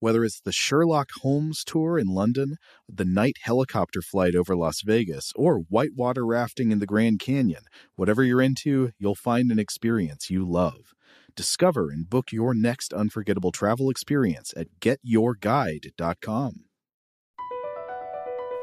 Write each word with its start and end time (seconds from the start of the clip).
Whether 0.00 0.24
it's 0.24 0.40
the 0.40 0.52
Sherlock 0.52 1.08
Holmes 1.22 1.64
tour 1.64 1.98
in 1.98 2.06
London, 2.06 2.56
the 2.88 3.04
night 3.04 3.36
helicopter 3.42 4.00
flight 4.00 4.36
over 4.36 4.54
Las 4.54 4.82
Vegas, 4.82 5.32
or 5.34 5.58
whitewater 5.68 6.24
rafting 6.24 6.70
in 6.70 6.78
the 6.78 6.86
Grand 6.86 7.18
Canyon, 7.18 7.62
whatever 7.96 8.22
you're 8.22 8.40
into, 8.40 8.92
you'll 8.98 9.16
find 9.16 9.50
an 9.50 9.58
experience 9.58 10.30
you 10.30 10.48
love. 10.48 10.94
Discover 11.34 11.90
and 11.90 12.08
book 12.08 12.30
your 12.30 12.54
next 12.54 12.92
unforgettable 12.92 13.50
travel 13.50 13.90
experience 13.90 14.54
at 14.56 14.68
getyourguide.com. 14.80 16.52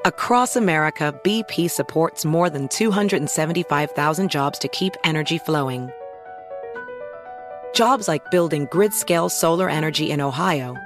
Across 0.06 0.56
America, 0.56 1.20
BP 1.26 1.70
supports 1.70 2.24
more 2.24 2.50
than 2.50 2.70
275,000 2.70 4.32
jobs 4.32 4.60
to 4.60 4.70
keep 4.70 4.94
energy 5.04 5.38
flowing. 5.38 5.90
Jobs 7.74 8.08
like 8.08 8.32
building 8.32 8.68
grid 8.72 8.94
scale 8.94 9.28
solar 9.28 9.70
energy 9.70 10.12
in 10.12 10.22
Ohio 10.22 10.78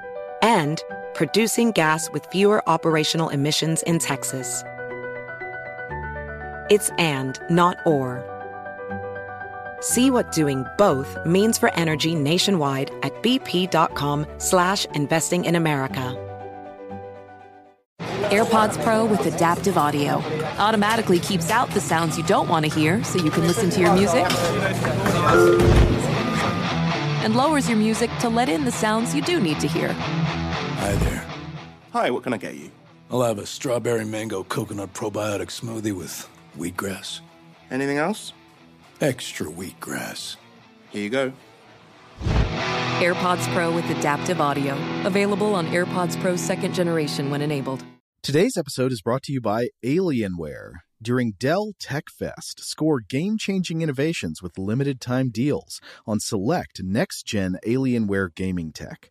and 0.42 0.82
producing 1.14 1.72
gas 1.72 2.10
with 2.10 2.26
fewer 2.26 2.66
operational 2.68 3.28
emissions 3.28 3.82
in 3.82 3.98
Texas. 3.98 4.62
It's 6.70 6.90
and, 6.98 7.38
not 7.50 7.76
or. 7.84 8.24
See 9.80 10.10
what 10.10 10.30
doing 10.32 10.64
both 10.78 11.16
means 11.26 11.58
for 11.58 11.74
energy 11.74 12.14
nationwide 12.14 12.90
at 13.02 13.12
bp.com 13.22 14.26
slash 14.38 14.84
investing 14.94 15.44
in 15.44 15.56
America. 15.56 16.16
AirPods 18.30 18.80
Pro 18.84 19.04
with 19.04 19.26
adaptive 19.26 19.76
audio 19.76 20.22
automatically 20.58 21.18
keeps 21.18 21.50
out 21.50 21.68
the 21.70 21.80
sounds 21.80 22.16
you 22.16 22.22
don't 22.24 22.48
want 22.48 22.64
to 22.64 22.72
hear 22.72 23.02
so 23.02 23.18
you 23.18 23.30
can 23.30 23.44
listen 23.48 23.70
to 23.70 23.80
your 23.80 23.92
music 23.92 24.24
and 27.24 27.34
lowers 27.34 27.68
your 27.68 27.76
music 27.76 28.10
to 28.20 28.28
let 28.28 28.48
in 28.48 28.64
the 28.64 28.72
sounds 28.72 29.14
you 29.14 29.22
do 29.22 29.40
need 29.40 29.58
to 29.60 29.66
hear. 29.66 29.88
Hi 30.80 30.94
there. 30.94 31.26
Hi, 31.92 32.10
what 32.10 32.22
can 32.22 32.32
I 32.32 32.38
get 32.38 32.54
you? 32.54 32.70
I'll 33.10 33.20
have 33.20 33.38
a 33.38 33.44
strawberry 33.44 34.06
mango 34.06 34.42
coconut 34.44 34.94
probiotic 34.94 35.48
smoothie 35.48 35.92
with 35.92 36.26
wheatgrass. 36.56 37.20
Anything 37.70 37.98
else? 37.98 38.32
Extra 39.02 39.46
wheatgrass. 39.48 40.36
Here 40.88 41.02
you 41.02 41.10
go. 41.10 41.32
AirPods 42.98 43.46
Pro 43.52 43.70
with 43.74 43.84
adaptive 43.90 44.40
audio. 44.40 44.74
Available 45.04 45.54
on 45.54 45.66
AirPods 45.66 46.18
Pro 46.18 46.34
second 46.34 46.72
generation 46.72 47.28
when 47.28 47.42
enabled. 47.42 47.84
Today's 48.22 48.56
episode 48.56 48.90
is 48.90 49.02
brought 49.02 49.22
to 49.24 49.34
you 49.34 49.42
by 49.42 49.68
Alienware. 49.84 50.72
During 51.02 51.32
Dell 51.38 51.72
Tech 51.78 52.04
Fest, 52.08 52.60
score 52.60 53.00
game 53.00 53.36
changing 53.36 53.82
innovations 53.82 54.40
with 54.40 54.56
limited 54.56 54.98
time 54.98 55.28
deals 55.28 55.78
on 56.06 56.20
select 56.20 56.80
next 56.82 57.26
gen 57.26 57.56
Alienware 57.66 58.34
gaming 58.34 58.72
tech. 58.72 59.10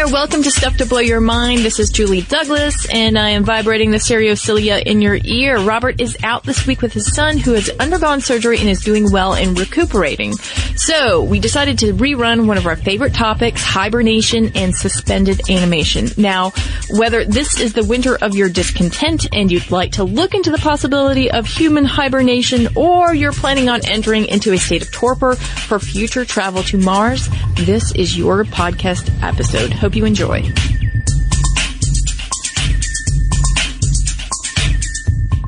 there, 0.00 0.08
welcome 0.08 0.42
to 0.42 0.50
Stuff 0.50 0.78
to 0.78 0.86
Blow 0.86 1.00
Your 1.00 1.20
Mind. 1.20 1.58
This 1.58 1.78
is 1.78 1.90
Julie 1.90 2.22
Douglas, 2.22 2.88
and 2.90 3.18
I 3.18 3.30
am 3.30 3.44
vibrating 3.44 3.90
the 3.90 3.98
stereocilia 3.98 4.82
in 4.82 5.02
your 5.02 5.18
ear. 5.24 5.58
Robert 5.58 6.00
is 6.00 6.16
out 6.22 6.42
this 6.44 6.66
week 6.66 6.80
with 6.80 6.94
his 6.94 7.14
son, 7.14 7.36
who 7.36 7.52
has 7.52 7.68
undergone 7.78 8.22
surgery 8.22 8.58
and 8.58 8.68
is 8.70 8.80
doing 8.80 9.12
well 9.12 9.34
and 9.34 9.58
recuperating. 9.58 10.32
So, 10.76 11.22
we 11.22 11.38
decided 11.38 11.78
to 11.80 11.92
rerun 11.92 12.46
one 12.46 12.56
of 12.56 12.66
our 12.66 12.76
favorite 12.76 13.12
topics, 13.12 13.62
hibernation 13.62 14.52
and 14.54 14.74
suspended 14.74 15.50
animation. 15.50 16.08
Now, 16.16 16.52
whether 16.88 17.26
this 17.26 17.60
is 17.60 17.74
the 17.74 17.84
winter 17.84 18.16
of 18.16 18.34
your 18.34 18.48
discontent 18.48 19.26
and 19.34 19.52
you'd 19.52 19.70
like 19.70 19.92
to 19.92 20.04
look 20.04 20.32
into 20.32 20.50
the 20.50 20.58
possibility 20.58 21.30
of 21.30 21.46
human 21.46 21.84
hibernation, 21.84 22.68
or 22.74 23.14
you're 23.14 23.32
planning 23.32 23.68
on 23.68 23.84
entering 23.84 24.24
into 24.26 24.54
a 24.54 24.58
state 24.58 24.80
of 24.80 24.90
torpor 24.92 25.34
for 25.34 25.78
future 25.78 26.24
travel 26.24 26.62
to 26.62 26.78
Mars, 26.78 27.28
this 27.56 27.94
is 27.94 28.16
your 28.16 28.44
podcast 28.44 29.10
episode. 29.22 29.74
Hope 29.74 29.89
you 29.96 30.04
enjoy. 30.04 30.42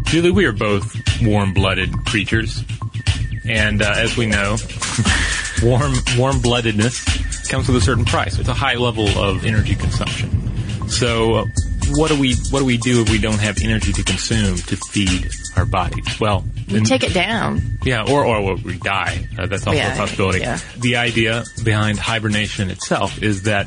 Julie, 0.05 0.31
we 0.31 0.45
are 0.45 0.53
both 0.53 0.95
warm-blooded 1.23 2.05
creatures, 2.05 2.63
and 3.49 3.81
uh, 3.81 3.95
as 3.97 4.15
we 4.17 4.27
know, 4.27 4.57
warm 5.63 5.95
warm-bloodedness 6.19 7.49
comes 7.49 7.67
with 7.67 7.77
a 7.77 7.81
certain 7.81 8.05
price. 8.05 8.39
It's 8.39 8.49
a 8.49 8.55
high 8.55 8.75
level 8.75 9.09
of 9.19 9.47
energy 9.47 9.75
consumption. 9.75 10.89
So, 10.91 11.35
uh, 11.37 11.45
what 11.93 12.09
do 12.11 12.21
we 12.21 12.35
what 12.51 12.59
do 12.61 12.65
we 12.67 12.77
do 12.77 13.01
if 13.01 13.11
we 13.11 13.19
don't 13.19 13.41
have 13.41 13.59
energy 13.63 13.93
to 13.95 14.03
consume 14.05 14.57
to 14.57 14.77
feed 14.77 15.31
our 15.57 15.65
bodies? 15.65 16.21
Well, 16.21 16.45
You 16.67 16.83
take 16.85 17.05
it 17.05 17.15
down. 17.15 17.79
yeah, 17.83 18.05
or 18.05 18.27
or 18.27 18.57
we 18.57 18.77
die. 18.79 19.27
Uh, 19.39 19.47
that's 19.47 19.67
also 19.67 19.79
Yeah, 19.79 19.95
a 19.95 19.97
possibility. 19.97 20.41
yeah. 20.41 20.59
The 20.79 20.97
idea 20.97 21.45
behind 21.65 21.99
hibernation 21.99 22.71
itself 22.71 23.23
is 23.23 23.45
that 23.45 23.67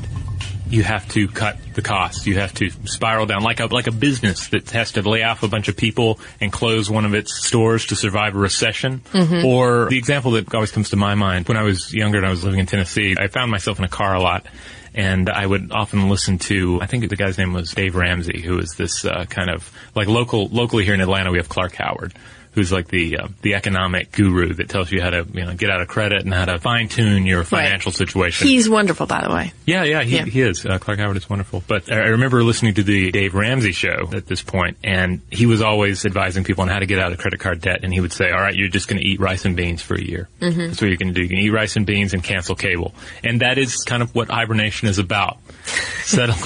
you 0.68 0.82
have 0.82 1.08
to 1.10 1.28
cut 1.28 1.58
the 1.74 1.82
costs. 1.82 2.26
You 2.26 2.38
have 2.38 2.52
to 2.54 2.70
spiral 2.84 3.26
down 3.26 3.42
like 3.42 3.60
a 3.60 3.66
like 3.66 3.86
a 3.86 3.92
business 3.92 4.48
that 4.48 4.70
has 4.70 4.92
to 4.92 5.02
lay 5.02 5.22
off 5.22 5.42
a 5.42 5.48
bunch 5.48 5.68
of 5.68 5.76
people 5.76 6.18
and 6.40 6.52
close 6.52 6.90
one 6.90 7.04
of 7.04 7.14
its 7.14 7.46
stores 7.46 7.86
to 7.86 7.96
survive 7.96 8.34
a 8.34 8.38
recession. 8.38 9.00
Mm-hmm. 9.12 9.46
Or 9.46 9.88
the 9.88 9.98
example 9.98 10.32
that 10.32 10.52
always 10.54 10.72
comes 10.72 10.90
to 10.90 10.96
my 10.96 11.14
mind 11.14 11.48
when 11.48 11.56
I 11.56 11.62
was 11.62 11.92
younger 11.94 12.18
and 12.18 12.26
I 12.26 12.30
was 12.30 12.44
living 12.44 12.60
in 12.60 12.66
Tennessee, 12.66 13.14
I 13.18 13.28
found 13.28 13.50
myself 13.50 13.78
in 13.78 13.84
a 13.84 13.88
car 13.88 14.14
a 14.14 14.20
lot. 14.20 14.46
And 14.94 15.28
I 15.28 15.44
would 15.44 15.72
often 15.72 16.08
listen 16.08 16.38
to, 16.38 16.80
I 16.80 16.86
think 16.86 17.06
the 17.10 17.16
guy's 17.16 17.36
name 17.36 17.52
was 17.52 17.72
Dave 17.72 17.96
Ramsey, 17.96 18.40
who 18.40 18.58
is 18.58 18.76
this 18.78 19.04
uh, 19.04 19.26
kind 19.26 19.50
of 19.50 19.70
like 19.94 20.08
local, 20.08 20.48
locally 20.48 20.86
here 20.86 20.94
in 20.94 21.02
Atlanta, 21.02 21.30
we 21.30 21.36
have 21.36 21.50
Clark 21.50 21.74
Howard, 21.74 22.14
who's 22.56 22.72
like 22.72 22.88
the 22.88 23.18
uh, 23.18 23.28
the 23.42 23.54
economic 23.54 24.10
guru 24.10 24.54
that 24.54 24.68
tells 24.68 24.90
you 24.90 25.00
how 25.00 25.10
to 25.10 25.24
you 25.32 25.44
know 25.44 25.54
get 25.54 25.70
out 25.70 25.80
of 25.80 25.86
credit 25.86 26.24
and 26.24 26.34
how 26.34 26.46
to 26.46 26.58
fine 26.58 26.88
tune 26.88 27.24
your 27.26 27.44
financial 27.44 27.92
situation. 27.92 28.48
He's 28.48 28.68
wonderful, 28.68 29.06
by 29.06 29.22
the 29.22 29.32
way. 29.32 29.52
Yeah, 29.66 29.84
yeah, 29.84 30.02
he, 30.02 30.16
Yeah. 30.16 30.24
he 30.24 30.40
is. 30.40 30.66
Uh, 30.66 30.78
Clark 30.78 30.98
Howard 30.98 31.16
is 31.16 31.30
wonderful. 31.30 31.62
But 31.68 31.92
I 31.92 32.08
remember 32.08 32.42
listening 32.42 32.74
to 32.74 32.82
the 32.82 33.12
Dave 33.12 33.34
Ramsey 33.34 33.70
show 33.72 34.08
at 34.12 34.26
this 34.26 34.42
point, 34.42 34.78
and 34.82 35.20
he 35.30 35.46
was 35.46 35.62
always 35.62 36.04
advising 36.04 36.42
people 36.42 36.62
on 36.62 36.68
how 36.68 36.78
to 36.80 36.86
get 36.86 36.98
out 36.98 37.12
of 37.12 37.18
credit 37.18 37.38
card 37.38 37.60
debt. 37.60 37.80
And 37.84 37.92
he 37.92 38.00
would 38.00 38.12
say, 38.12 38.30
all 38.30 38.40
right, 38.40 38.54
you're 38.56 38.68
just 38.68 38.88
going 38.88 39.00
to 39.00 39.06
eat 39.06 39.20
rice 39.20 39.44
and 39.44 39.54
beans 39.54 39.82
for 39.82 39.94
a 39.94 40.02
year. 40.02 40.28
Mm-hmm. 40.40 40.58
That's 40.68 40.80
what 40.80 40.88
you're 40.88 40.96
going 40.96 41.12
to 41.12 41.14
do. 41.14 41.22
You 41.22 41.28
can 41.28 41.38
eat 41.38 41.50
rice 41.50 41.76
and 41.76 41.84
beans 41.86 42.14
and 42.14 42.24
cancel 42.24 42.54
cable. 42.56 42.94
And 43.22 43.42
that 43.42 43.58
is 43.58 43.84
kind 43.84 44.02
of 44.02 44.14
what 44.14 44.28
hibernation 44.30 44.88
is 44.88 44.98
about. 44.98 45.36
Settle. 46.04 46.36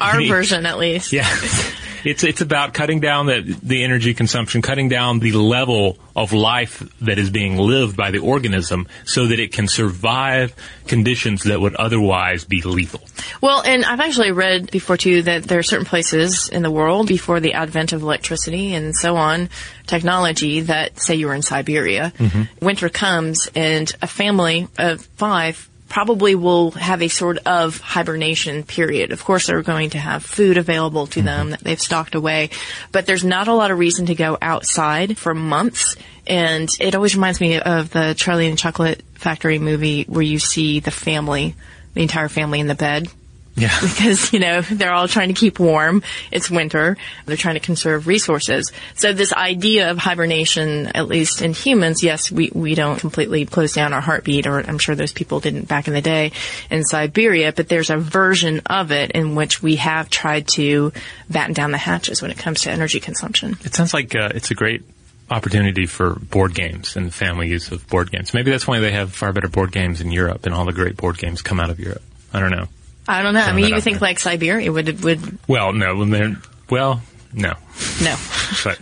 Our 0.00 0.22
version, 0.28 0.64
at 0.64 0.78
least. 0.78 1.12
yeah. 1.12 1.26
It's 2.06 2.22
it's 2.22 2.40
about 2.40 2.72
cutting 2.72 3.00
down 3.00 3.26
the 3.26 3.40
the 3.64 3.82
energy 3.82 4.14
consumption, 4.14 4.62
cutting 4.62 4.88
down 4.88 5.18
the 5.18 5.32
level 5.32 5.98
of 6.14 6.32
life 6.32 6.78
that 7.00 7.18
is 7.18 7.30
being 7.30 7.56
lived 7.56 7.96
by 7.96 8.12
the 8.12 8.20
organism 8.20 8.86
so 9.04 9.26
that 9.26 9.40
it 9.40 9.52
can 9.52 9.66
survive 9.66 10.54
conditions 10.86 11.42
that 11.42 11.60
would 11.60 11.74
otherwise 11.74 12.44
be 12.44 12.62
lethal. 12.62 13.00
Well, 13.40 13.60
and 13.62 13.84
I've 13.84 13.98
actually 13.98 14.30
read 14.30 14.70
before 14.70 14.96
too 14.96 15.22
that 15.22 15.44
there 15.44 15.58
are 15.58 15.64
certain 15.64 15.84
places 15.84 16.48
in 16.48 16.62
the 16.62 16.70
world 16.70 17.08
before 17.08 17.40
the 17.40 17.54
advent 17.54 17.92
of 17.92 18.02
electricity 18.02 18.72
and 18.72 18.94
so 18.94 19.16
on, 19.16 19.50
technology 19.88 20.60
that 20.60 21.00
say 21.00 21.16
you 21.16 21.26
were 21.26 21.34
in 21.34 21.42
Siberia, 21.42 22.12
mm-hmm. 22.16 22.64
winter 22.64 22.88
comes 22.88 23.50
and 23.56 23.92
a 24.00 24.06
family 24.06 24.68
of 24.78 25.00
five 25.16 25.68
probably 25.88 26.34
will 26.34 26.72
have 26.72 27.02
a 27.02 27.08
sort 27.08 27.38
of 27.46 27.78
hibernation 27.80 28.62
period. 28.62 29.12
Of 29.12 29.24
course, 29.24 29.46
they're 29.46 29.62
going 29.62 29.90
to 29.90 29.98
have 29.98 30.24
food 30.24 30.58
available 30.58 31.06
to 31.08 31.22
them 31.22 31.38
mm-hmm. 31.38 31.50
that 31.50 31.60
they've 31.60 31.80
stocked 31.80 32.14
away, 32.14 32.50
but 32.92 33.06
there's 33.06 33.24
not 33.24 33.48
a 33.48 33.54
lot 33.54 33.70
of 33.70 33.78
reason 33.78 34.06
to 34.06 34.14
go 34.14 34.36
outside 34.40 35.16
for 35.18 35.34
months. 35.34 35.96
And 36.26 36.68
it 36.80 36.94
always 36.94 37.14
reminds 37.14 37.40
me 37.40 37.60
of 37.60 37.90
the 37.90 38.14
Charlie 38.16 38.46
and 38.46 38.54
the 38.54 38.60
Chocolate 38.60 39.02
Factory 39.14 39.58
movie 39.58 40.04
where 40.04 40.22
you 40.22 40.38
see 40.38 40.80
the 40.80 40.90
family, 40.90 41.54
the 41.94 42.02
entire 42.02 42.28
family 42.28 42.60
in 42.60 42.66
the 42.66 42.74
bed 42.74 43.08
Yeah. 43.56 43.74
because, 43.80 44.32
you 44.32 44.38
know, 44.38 44.60
they're 44.60 44.92
all 44.92 45.08
trying 45.08 45.28
to 45.28 45.34
keep 45.34 45.58
warm. 45.58 46.02
It's 46.30 46.50
winter. 46.50 46.96
They're 47.24 47.36
trying 47.36 47.54
to 47.54 47.60
conserve 47.60 48.06
resources. 48.06 48.70
So 48.94 49.12
this 49.12 49.32
idea 49.32 49.90
of 49.90 49.98
hibernation, 49.98 50.88
at 50.88 51.08
least 51.08 51.40
in 51.40 51.54
humans, 51.54 52.02
yes, 52.02 52.30
we, 52.30 52.50
we 52.54 52.74
don't 52.74 53.00
completely 53.00 53.46
close 53.46 53.72
down 53.72 53.94
our 53.94 54.02
heartbeat, 54.02 54.46
or 54.46 54.58
I'm 54.60 54.78
sure 54.78 54.94
those 54.94 55.12
people 55.12 55.40
didn't 55.40 55.68
back 55.68 55.88
in 55.88 55.94
the 55.94 56.02
day 56.02 56.32
in 56.70 56.84
Siberia, 56.84 57.52
but 57.52 57.68
there's 57.68 57.90
a 57.90 57.96
version 57.96 58.60
of 58.66 58.92
it 58.92 59.12
in 59.12 59.34
which 59.34 59.62
we 59.62 59.76
have 59.76 60.10
tried 60.10 60.48
to 60.48 60.92
batten 61.30 61.54
down 61.54 61.70
the 61.70 61.78
hatches 61.78 62.20
when 62.20 62.30
it 62.30 62.38
comes 62.38 62.62
to 62.62 62.70
energy 62.70 63.00
consumption. 63.00 63.56
It 63.64 63.74
sounds 63.74 63.94
like 63.94 64.14
uh, 64.14 64.30
it's 64.34 64.50
a 64.50 64.54
great 64.54 64.82
opportunity 65.30 65.86
for 65.86 66.14
board 66.14 66.54
games 66.54 66.94
and 66.96 67.12
family 67.12 67.48
use 67.48 67.72
of 67.72 67.88
board 67.88 68.10
games. 68.10 68.32
Maybe 68.34 68.50
that's 68.50 68.66
why 68.66 68.80
they 68.80 68.92
have 68.92 69.12
far 69.12 69.32
better 69.32 69.48
board 69.48 69.72
games 69.72 70.00
in 70.00 70.12
Europe, 70.12 70.44
and 70.44 70.54
all 70.54 70.66
the 70.66 70.72
great 70.72 70.96
board 70.96 71.18
games 71.18 71.42
come 71.42 71.58
out 71.58 71.70
of 71.70 71.80
Europe. 71.80 72.02
I 72.32 72.40
don't 72.40 72.50
know. 72.50 72.68
I 73.08 73.22
don't 73.22 73.34
know. 73.34 73.40
I 73.40 73.52
mean, 73.52 73.66
you 73.66 73.74
would 73.74 73.84
think 73.84 74.00
there. 74.00 74.08
like 74.08 74.18
Siberia 74.18 74.72
would, 74.72 75.02
would, 75.04 75.38
Well, 75.46 75.72
no, 75.72 75.94
well, 76.68 77.02
no, 77.32 77.54
no. 78.02 78.16
but 78.64 78.78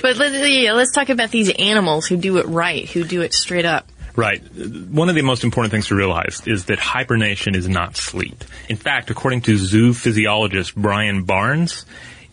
But 0.00 0.16
let, 0.16 0.50
yeah, 0.50 0.72
let's 0.72 0.92
talk 0.92 1.08
about 1.08 1.30
these 1.30 1.50
animals 1.50 2.06
who 2.06 2.16
do 2.16 2.38
it 2.38 2.46
right, 2.46 2.88
who 2.88 3.04
do 3.04 3.22
it 3.22 3.34
straight 3.34 3.64
up. 3.64 3.88
Right. 4.14 4.42
One 4.90 5.08
of 5.08 5.14
the 5.14 5.22
most 5.22 5.42
important 5.42 5.72
things 5.72 5.88
to 5.88 5.94
realize 5.94 6.42
is 6.46 6.66
that 6.66 6.78
hibernation 6.78 7.54
is 7.54 7.68
not 7.68 7.96
sleep. 7.96 8.44
In 8.68 8.76
fact, 8.76 9.10
according 9.10 9.42
to 9.42 9.56
zoo 9.56 9.94
physiologist 9.94 10.74
Brian 10.74 11.24
Barnes, 11.24 11.86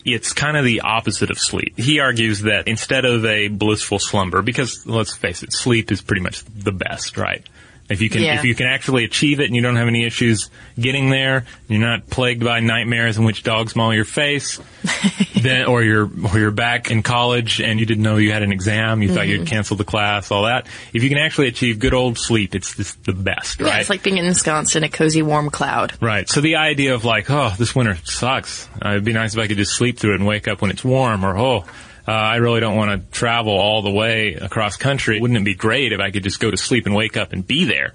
it's 0.04 0.32
kind 0.32 0.56
of 0.56 0.64
the 0.64 0.80
opposite 0.82 1.30
of 1.30 1.38
sleep. 1.38 1.78
He 1.78 2.00
argues 2.00 2.42
that 2.42 2.68
instead 2.68 3.04
of 3.04 3.24
a 3.24 3.48
blissful 3.48 3.98
slumber, 3.98 4.42
because 4.42 4.86
let's 4.86 5.14
face 5.14 5.42
it, 5.42 5.52
sleep 5.52 5.90
is 5.90 6.02
pretty 6.02 6.22
much 6.22 6.44
the 6.44 6.72
best, 6.72 7.16
right? 7.16 7.46
If 7.90 8.00
you 8.00 8.08
can, 8.08 8.22
Yeah. 8.22 8.38
if 8.38 8.44
you 8.44 8.54
can 8.54 8.66
actually 8.68 9.04
achieve 9.04 9.40
it 9.40 9.46
and 9.46 9.56
you 9.56 9.62
don't 9.62 9.74
have 9.76 9.88
any 9.88 10.04
issues 10.04 10.48
getting 10.78 11.10
there, 11.10 11.44
you're 11.68 11.80
not 11.80 12.08
plagued 12.08 12.44
by 12.44 12.60
nightmares 12.60 13.18
in 13.18 13.24
which 13.24 13.42
dogs 13.42 13.74
maul 13.74 13.92
your 13.92 14.04
face, 14.04 14.60
then, 15.34 15.66
or 15.66 15.82
you're, 15.82 16.08
or 16.32 16.38
you're 16.38 16.50
back 16.52 16.90
in 16.90 17.02
college 17.02 17.60
and 17.60 17.80
you 17.80 17.86
didn't 17.86 18.02
know 18.04 18.16
you 18.16 18.30
had 18.32 18.42
an 18.42 18.52
exam, 18.52 19.02
you 19.02 19.08
thought 19.08 19.20
Mm-hmm. 19.24 19.30
you'd 19.40 19.46
canceled 19.48 19.80
the 19.80 19.84
class, 19.84 20.30
all 20.30 20.44
that. 20.44 20.66
If 20.92 21.02
you 21.02 21.08
can 21.08 21.18
actually 21.18 21.48
achieve 21.48 21.78
good 21.80 21.92
old 21.94 22.16
sleep, 22.16 22.54
it's 22.54 22.76
just 22.76 23.02
the 23.04 23.12
best, 23.12 23.60
Yeah, 23.60 23.66
right? 23.66 23.80
it's 23.80 23.90
like 23.90 24.02
being 24.02 24.18
ensconced 24.18 24.76
in 24.76 24.84
a 24.84 24.88
cozy, 24.88 25.22
warm 25.22 25.50
cloud. 25.50 25.92
Right. 26.00 26.28
So 26.28 26.40
the 26.40 26.56
idea 26.56 26.94
of 26.94 27.04
like, 27.04 27.28
oh, 27.30 27.52
this 27.58 27.74
winter 27.74 27.96
sucks. 28.04 28.68
Uh, 28.84 28.90
it'd 28.90 29.04
be 29.04 29.12
nice 29.12 29.34
if 29.34 29.40
I 29.40 29.48
could 29.48 29.56
just 29.56 29.72
sleep 29.74 29.98
through 29.98 30.12
it 30.12 30.16
and 30.20 30.26
wake 30.26 30.46
up 30.48 30.62
when 30.62 30.70
it's 30.70 30.84
warm, 30.84 31.24
or 31.24 31.36
oh, 31.36 31.64
uh, 32.10 32.12
I 32.12 32.36
really 32.36 32.58
don't 32.58 32.74
want 32.74 32.90
to 32.90 33.16
travel 33.16 33.52
all 33.52 33.82
the 33.82 33.90
way 33.90 34.34
across 34.34 34.76
country. 34.76 35.20
Wouldn't 35.20 35.38
it 35.38 35.44
be 35.44 35.54
great 35.54 35.92
if 35.92 36.00
I 36.00 36.10
could 36.10 36.24
just 36.24 36.40
go 36.40 36.50
to 36.50 36.56
sleep 36.56 36.86
and 36.86 36.94
wake 36.96 37.16
up 37.16 37.32
and 37.32 37.46
be 37.46 37.66
there? 37.66 37.92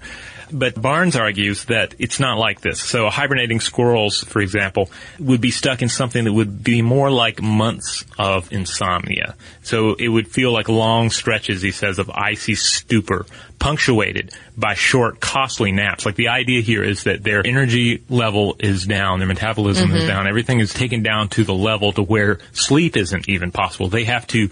But 0.52 0.80
Barnes 0.80 1.16
argues 1.16 1.64
that 1.66 1.94
it's 1.98 2.20
not 2.20 2.38
like 2.38 2.60
this. 2.60 2.80
So 2.80 3.08
hibernating 3.08 3.60
squirrels, 3.60 4.22
for 4.24 4.40
example, 4.40 4.90
would 5.18 5.40
be 5.40 5.50
stuck 5.50 5.82
in 5.82 5.88
something 5.88 6.24
that 6.24 6.32
would 6.32 6.62
be 6.62 6.82
more 6.82 7.10
like 7.10 7.42
months 7.42 8.04
of 8.18 8.52
insomnia. 8.52 9.34
So 9.62 9.94
it 9.94 10.08
would 10.08 10.28
feel 10.28 10.52
like 10.52 10.68
long 10.68 11.10
stretches, 11.10 11.62
he 11.62 11.72
says, 11.72 11.98
of 11.98 12.10
icy 12.10 12.54
stupor, 12.54 13.26
punctuated 13.58 14.32
by 14.56 14.74
short, 14.74 15.20
costly 15.20 15.72
naps. 15.72 16.06
Like 16.06 16.16
the 16.16 16.28
idea 16.28 16.60
here 16.60 16.82
is 16.82 17.04
that 17.04 17.22
their 17.22 17.46
energy 17.46 18.02
level 18.08 18.56
is 18.58 18.86
down, 18.86 19.18
their 19.18 19.28
metabolism 19.28 19.90
is 19.90 20.02
mm-hmm. 20.02 20.08
down, 20.08 20.26
everything 20.26 20.60
is 20.60 20.72
taken 20.72 21.02
down 21.02 21.28
to 21.30 21.44
the 21.44 21.54
level 21.54 21.92
to 21.92 22.02
where 22.02 22.38
sleep 22.52 22.96
isn't 22.96 23.28
even 23.28 23.50
possible. 23.50 23.88
They 23.88 24.04
have 24.04 24.26
to 24.28 24.50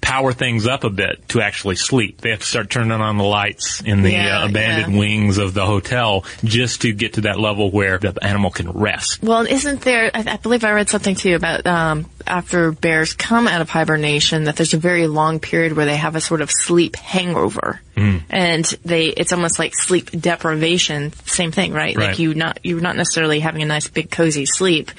power 0.00 0.32
things 0.32 0.66
up 0.68 0.84
a 0.84 0.90
bit 0.90 1.28
to 1.30 1.40
actually 1.40 1.74
sleep. 1.76 2.20
They 2.20 2.30
have 2.30 2.38
to 2.40 2.46
start 2.46 2.70
turning 2.70 2.92
on 2.92 3.18
the 3.18 3.24
lights 3.24 3.80
in 3.80 4.02
the 4.02 4.12
Yeah, 4.12 4.42
uh, 4.42 4.48
abandoned 4.48 4.92
yeah. 4.94 4.98
wings 5.00 5.38
of 5.38 5.52
the 5.52 5.66
hotel 5.66 6.24
just 6.44 6.82
to 6.82 6.92
get 6.92 7.14
to 7.14 7.22
that 7.22 7.40
level 7.40 7.70
where 7.70 7.98
the 7.98 8.16
animal 8.22 8.50
can 8.50 8.70
rest. 8.70 9.22
Well, 9.22 9.46
isn't 9.46 9.80
there? 9.80 10.10
I, 10.14 10.24
I 10.34 10.36
believe 10.36 10.62
I 10.64 10.70
read 10.72 10.88
something 10.88 11.16
too 11.16 11.34
about 11.34 11.66
um, 11.66 12.06
after 12.26 12.70
bears 12.72 13.14
come 13.14 13.48
out 13.48 13.60
of 13.60 13.68
hibernation 13.70 14.44
that 14.44 14.54
there's 14.56 14.74
a 14.74 14.78
very 14.78 15.06
long 15.08 15.40
period 15.40 15.72
where 15.74 15.86
they 15.86 15.96
have 15.96 16.14
a 16.14 16.20
sort 16.20 16.40
of 16.40 16.50
sleep 16.52 16.94
hangover, 16.96 17.80
Hmm. 17.96 18.18
and 18.28 18.64
they 18.84 19.06
it's 19.06 19.32
almost 19.32 19.58
like 19.58 19.72
sleep 19.74 20.10
deprivation. 20.10 21.12
Same 21.24 21.50
thing, 21.50 21.72
right? 21.72 21.96
Right. 21.96 22.10
Like 22.10 22.18
you 22.18 22.34
not 22.34 22.60
you're 22.62 22.80
not 22.80 22.94
necessarily 22.96 23.40
having 23.40 23.62
a 23.62 23.66
nice 23.66 23.88
big 23.88 24.10
cozy 24.10 24.44
sleep. 24.46 24.90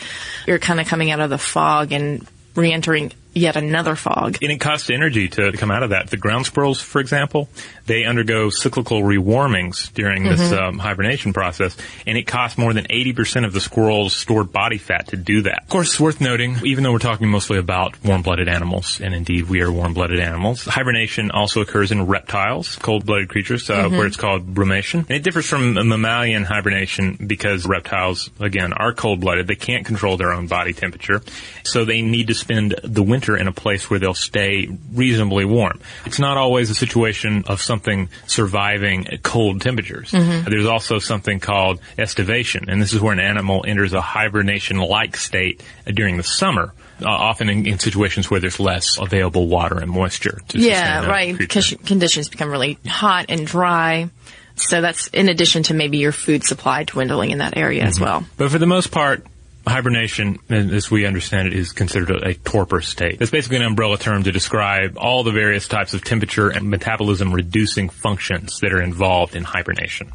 You're 0.47 0.57
kind 0.59 0.79
of 0.81 0.87
coming 0.87 1.11
out 1.11 1.19
of 1.19 1.29
the 1.29 1.37
fog 1.37 1.91
and 1.91 2.27
re-entering 2.55 3.11
yet 3.37 3.55
another 3.55 3.95
fog. 3.95 4.37
And 4.41 4.51
it 4.51 4.59
costs 4.59 4.89
energy 4.89 5.29
to 5.29 5.51
come 5.53 5.71
out 5.71 5.83
of 5.83 5.91
that. 5.91 6.09
The 6.09 6.17
ground 6.17 6.45
squirrels, 6.45 6.81
for 6.81 6.99
example, 6.99 7.49
they 7.85 8.05
undergo 8.05 8.49
cyclical 8.49 9.01
rewarmings 9.01 9.93
during 9.93 10.23
this 10.23 10.51
um, 10.51 10.77
hibernation 10.77 11.33
process, 11.33 11.75
and 12.05 12.17
it 12.17 12.23
costs 12.27 12.57
more 12.57 12.73
than 12.73 12.85
80% 12.85 13.45
of 13.45 13.53
the 13.53 13.61
squirrel's 13.61 14.13
stored 14.13 14.51
body 14.51 14.77
fat 14.77 15.07
to 15.07 15.17
do 15.17 15.43
that. 15.43 15.63
Of 15.63 15.69
course, 15.69 15.89
it's 15.89 15.99
worth 15.99 16.21
noting, 16.21 16.57
even 16.63 16.83
though 16.83 16.91
we're 16.91 16.99
talking 16.99 17.29
mostly 17.29 17.57
about 17.57 18.03
warm-blooded 18.03 18.47
animals, 18.47 18.99
and 19.01 19.13
indeed 19.13 19.47
we 19.47 19.61
are 19.61 19.71
warm-blooded 19.71 20.19
animals, 20.19 20.65
hibernation 20.65 21.31
also 21.31 21.61
occurs 21.61 21.91
in 21.91 22.05
reptiles, 22.07 22.75
cold-blooded 22.77 23.29
creatures, 23.29 23.69
uh, 23.69 23.89
where 23.89 24.05
it's 24.05 24.17
called 24.17 24.53
brumation. 24.53 24.99
And 25.01 25.11
it 25.11 25.23
differs 25.23 25.45
from 25.45 25.73
mammalian 25.73 26.43
hibernation 26.43 27.17
because 27.27 27.65
reptiles, 27.65 28.29
again, 28.39 28.73
are 28.73 28.93
cold-blooded. 28.93 29.47
They 29.47 29.55
can't 29.55 29.85
control 29.85 30.17
their 30.17 30.31
own 30.31 30.47
body 30.47 30.73
temperature, 30.73 31.21
so 31.63 31.85
they 31.85 32.01
need 32.01 32.27
to 32.27 32.33
spend 32.33 32.75
the 32.83 33.03
winter 33.03 33.26
in 33.35 33.47
a 33.47 33.51
place 33.51 33.89
where 33.89 33.99
they'll 33.99 34.13
stay 34.13 34.69
reasonably 34.93 35.43
warm. 35.43 35.79
It's 36.05 36.19
not 36.19 36.37
always 36.37 36.69
a 36.69 36.75
situation 36.75 37.43
of 37.47 37.61
something 37.61 38.09
surviving 38.27 39.05
cold 39.23 39.61
temperatures. 39.61 40.11
There's 40.11 40.65
also 40.65 40.99
something 40.99 41.39
called 41.39 41.79
estivation, 41.97 42.69
and 42.69 42.81
this 42.81 42.93
is 42.93 43.01
where 43.01 43.13
an 43.13 43.19
animal 43.19 43.65
enters 43.67 43.93
a 43.93 44.01
hibernation-like 44.01 45.17
state 45.17 45.63
during 45.85 46.17
the 46.17 46.23
summer, 46.23 46.73
uh, 47.01 47.09
often 47.09 47.49
in, 47.49 47.65
in 47.65 47.79
situations 47.79 48.29
where 48.29 48.39
there's 48.39 48.59
less 48.59 48.97
available 48.97 49.47
water 49.47 49.79
and 49.79 49.91
moisture. 49.91 50.39
To 50.49 50.59
Yeah, 50.59 51.07
right. 51.07 51.37
Because 51.37 51.73
conditions 51.85 52.29
become 52.29 52.49
really 52.49 52.77
hot 52.85 53.25
and 53.29 53.45
dry. 53.45 54.09
So 54.55 54.81
that's 54.81 55.07
in 55.07 55.29
addition 55.29 55.63
to 55.63 55.73
maybe 55.73 55.97
your 55.99 56.11
food 56.11 56.43
supply 56.43 56.83
dwindling 56.83 57.31
in 57.31 57.37
that 57.39 57.55
area 57.57 57.81
Mm-hmm. 57.81 57.89
as 57.89 57.99
well. 57.99 58.25
But 58.37 58.51
for 58.51 58.57
the 58.57 58.65
most 58.65 58.91
part, 58.91 59.25
hibernation, 59.69 60.39
as 60.49 60.89
we 60.89 61.05
understand 61.05 61.47
it, 61.47 61.53
is 61.53 61.71
considered 61.71 62.11
a, 62.11 62.29
a 62.29 62.33
torpor 62.33 62.81
state. 62.81 63.21
It's 63.21 63.31
basically 63.31 63.57
an 63.57 63.63
umbrella 63.63 63.97
term 63.97 64.23
to 64.23 64.31
describe 64.31 64.97
all 64.97 65.23
the 65.23 65.31
various 65.31 65.67
types 65.67 65.93
of 65.93 66.03
temperature 66.03 66.49
and 66.49 66.69
metabolism 66.69 67.33
reducing 67.33 67.89
functions 67.89 68.59
that 68.61 68.73
are 68.73 68.81
involved 68.81 69.35
in 69.35 69.43
hibernation. 69.43 70.11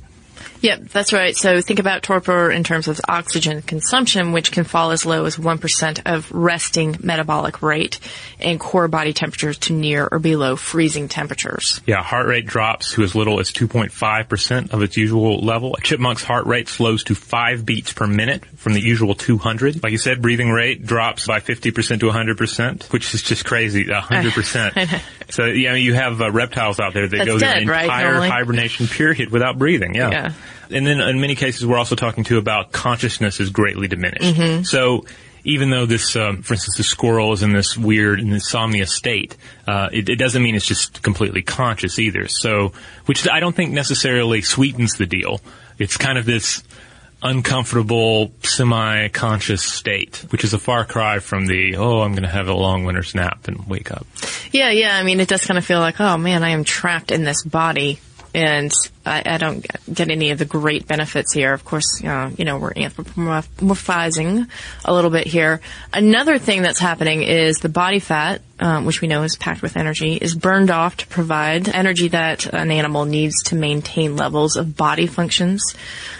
Yep, 0.62 0.90
that's 0.90 1.12
right. 1.12 1.36
So 1.36 1.60
think 1.60 1.80
about 1.80 2.04
torpor 2.04 2.50
in 2.50 2.62
terms 2.62 2.86
of 2.86 3.00
oxygen 3.08 3.62
consumption, 3.62 4.30
which 4.30 4.52
can 4.52 4.62
fall 4.62 4.92
as 4.92 5.04
low 5.04 5.24
as 5.24 5.36
1% 5.36 6.02
of 6.06 6.30
resting 6.30 6.96
metabolic 7.02 7.62
rate 7.62 7.98
and 8.38 8.60
core 8.60 8.86
body 8.86 9.12
temperatures 9.12 9.58
to 9.58 9.72
near 9.72 10.08
or 10.10 10.20
below 10.20 10.54
freezing 10.54 11.08
temperatures. 11.08 11.80
Yeah, 11.84 12.00
heart 12.02 12.28
rate 12.28 12.46
drops 12.46 12.92
to 12.92 13.02
as 13.02 13.16
little 13.16 13.40
as 13.40 13.50
2.5% 13.50 14.72
of 14.72 14.82
its 14.82 14.96
usual 14.96 15.40
level. 15.40 15.74
A 15.74 15.80
chipmunk's 15.80 16.22
heart 16.22 16.46
rate 16.46 16.68
slows 16.68 17.02
to 17.04 17.16
5 17.16 17.66
beats 17.66 17.92
per 17.92 18.06
minute 18.06 18.44
from 18.56 18.74
the 18.74 18.80
usual 18.80 19.16
200. 19.16 19.82
Like 19.82 19.90
you 19.90 19.98
said, 19.98 20.22
breathing 20.22 20.50
rate 20.50 20.86
drops 20.86 21.26
by 21.26 21.40
50% 21.40 22.00
to 22.00 22.06
100%, 22.06 22.92
which 22.92 23.12
is 23.14 23.22
just 23.22 23.44
crazy, 23.44 23.86
100%. 23.86 25.00
so, 25.30 25.46
yeah, 25.46 25.74
you 25.74 25.94
have 25.94 26.22
uh, 26.22 26.30
reptiles 26.30 26.78
out 26.78 26.94
there 26.94 27.08
that 27.08 27.16
That's 27.16 27.28
go 27.28 27.38
their 27.38 27.54
dead, 27.54 27.68
right, 27.68 27.84
entire 27.84 28.12
normally? 28.12 28.28
hibernation 28.28 28.86
period 28.86 29.30
without 29.30 29.58
breathing. 29.58 29.96
Yeah. 29.96 30.10
Yeah. 30.10 30.32
And 30.72 30.86
then 30.86 31.00
in 31.00 31.20
many 31.20 31.34
cases, 31.34 31.66
we're 31.66 31.78
also 31.78 31.94
talking 31.94 32.24
too 32.24 32.38
about 32.38 32.72
consciousness 32.72 33.40
is 33.40 33.50
greatly 33.50 33.88
diminished. 33.88 34.36
Mm-hmm. 34.36 34.62
So, 34.64 35.04
even 35.44 35.70
though 35.70 35.86
this, 35.86 36.14
um, 36.14 36.42
for 36.42 36.54
instance, 36.54 36.76
the 36.76 36.84
squirrel 36.84 37.32
is 37.32 37.42
in 37.42 37.52
this 37.52 37.76
weird 37.76 38.20
insomnia 38.20 38.86
state, 38.86 39.36
uh, 39.66 39.88
it, 39.92 40.08
it 40.08 40.16
doesn't 40.16 40.42
mean 40.42 40.54
it's 40.54 40.66
just 40.66 41.02
completely 41.02 41.42
conscious 41.42 41.98
either. 41.98 42.28
So, 42.28 42.72
which 43.06 43.28
I 43.28 43.40
don't 43.40 43.54
think 43.54 43.72
necessarily 43.72 44.42
sweetens 44.42 44.94
the 44.94 45.06
deal. 45.06 45.40
It's 45.78 45.96
kind 45.96 46.16
of 46.16 46.26
this 46.26 46.62
uncomfortable, 47.22 48.32
semi-conscious 48.42 49.62
state, 49.62 50.24
which 50.30 50.44
is 50.44 50.54
a 50.54 50.58
far 50.58 50.84
cry 50.84 51.20
from 51.20 51.46
the, 51.46 51.76
oh, 51.76 52.00
I'm 52.00 52.12
going 52.12 52.24
to 52.24 52.28
have 52.28 52.48
a 52.48 52.54
long 52.54 52.84
winter's 52.84 53.14
nap 53.14 53.46
and 53.48 53.66
wake 53.68 53.92
up. 53.92 54.06
Yeah, 54.50 54.70
yeah. 54.70 54.96
I 54.96 55.02
mean, 55.02 55.20
it 55.20 55.28
does 55.28 55.44
kind 55.44 55.58
of 55.58 55.64
feel 55.64 55.80
like, 55.80 56.00
oh 56.00 56.16
man, 56.18 56.42
I 56.42 56.50
am 56.50 56.64
trapped 56.64 57.10
in 57.10 57.24
this 57.24 57.42
body. 57.42 58.00
And 58.34 58.72
I, 59.04 59.22
I 59.26 59.36
don't 59.38 59.66
get 59.92 60.10
any 60.10 60.30
of 60.30 60.38
the 60.38 60.44
great 60.44 60.86
benefits 60.86 61.32
here. 61.32 61.52
Of 61.52 61.64
course, 61.64 62.02
uh, 62.02 62.30
you 62.36 62.44
know, 62.44 62.58
we're 62.58 62.72
anthropomorphizing 62.72 64.48
a 64.84 64.94
little 64.94 65.10
bit 65.10 65.26
here. 65.26 65.60
Another 65.92 66.38
thing 66.38 66.62
that's 66.62 66.78
happening 66.78 67.22
is 67.22 67.58
the 67.58 67.68
body 67.68 67.98
fat 67.98 68.40
um, 68.60 68.84
which 68.84 69.00
we 69.00 69.08
know 69.08 69.22
is 69.22 69.36
packed 69.36 69.62
with 69.62 69.76
energy, 69.76 70.14
is 70.14 70.34
burned 70.34 70.70
off 70.70 70.96
to 70.98 71.06
provide 71.06 71.68
energy 71.68 72.08
that 72.08 72.46
an 72.46 72.70
animal 72.70 73.04
needs 73.04 73.42
to 73.44 73.56
maintain 73.56 74.16
levels 74.16 74.56
of 74.56 74.76
body 74.76 75.06
functions. 75.06 75.74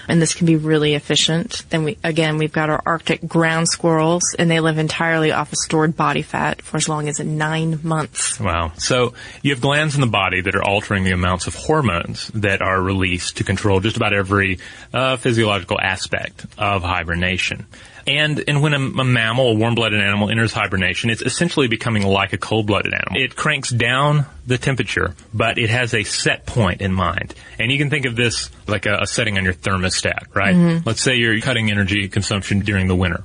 And 0.08 0.20
this 0.20 0.34
can 0.34 0.46
be 0.46 0.56
really 0.56 0.94
efficient. 0.94 1.64
Then 1.70 1.84
we, 1.84 1.98
again, 2.02 2.38
we've 2.38 2.52
got 2.52 2.70
our 2.70 2.82
Arctic 2.84 3.26
ground 3.26 3.68
squirrels 3.68 4.22
and 4.38 4.50
they 4.50 4.60
live 4.60 4.78
entirely 4.78 5.30
off 5.30 5.52
of 5.52 5.58
stored 5.58 5.96
body 5.96 6.22
fat 6.22 6.60
for 6.60 6.76
as 6.76 6.88
long 6.88 7.08
as 7.08 7.20
nine 7.20 7.78
months. 7.82 8.40
Wow. 8.40 8.72
So 8.78 9.14
you 9.42 9.52
have 9.52 9.60
glands 9.60 9.94
in 9.94 10.00
the 10.00 10.06
body 10.06 10.40
that 10.40 10.54
are 10.54 10.64
altering 10.64 11.04
the 11.04 11.12
amounts 11.12 11.46
of 11.46 11.54
hormones 11.54 12.28
that 12.34 12.60
are 12.60 12.80
released 12.80 13.36
to 13.38 13.44
control 13.44 13.80
just 13.80 13.96
about 13.96 14.12
every 14.12 14.58
uh, 14.92 15.16
physiological 15.16 15.78
aspect 15.80 16.46
of 16.58 16.82
hibernation. 16.82 17.66
And, 18.06 18.42
and 18.47 18.62
when 18.62 18.75
a, 18.75 18.78
a 18.78 19.04
mammal, 19.04 19.50
a 19.50 19.54
warm-blooded 19.54 20.00
animal 20.00 20.30
enters 20.30 20.52
hibernation, 20.52 21.11
it's 21.11 21.23
essentially 21.23 21.68
becoming 21.68 22.02
like 22.02 22.32
a 22.32 22.38
cold-blooded 22.38 22.92
animal. 22.92 23.23
It 23.23 23.37
cranks 23.37 23.71
down 23.71 24.26
the 24.47 24.59
temperature, 24.59 25.14
but 25.32 25.59
it 25.59 25.71
has 25.71 25.94
a 25.94 26.04
set 26.04 26.47
point 26.47 26.80
in 26.80 26.92
mind. 26.92 27.35
And 27.59 27.71
you 27.71 27.78
can 27.78 27.90
think 27.90 28.06
of 28.06 28.16
this 28.16 28.50
like 28.66 28.87
a, 28.87 28.99
a 29.02 29.06
setting 29.06 29.38
on 29.38 29.44
your 29.44 29.54
thermostat, 29.54 30.35
right? 30.35 30.82
Let's 30.85 31.02
say 31.02 31.16
you're 31.16 31.40
cutting 31.40 31.71
energy 31.71 32.09
consumption 32.09 32.61
during 32.61 32.88
the 32.88 32.97
winter. 32.97 33.25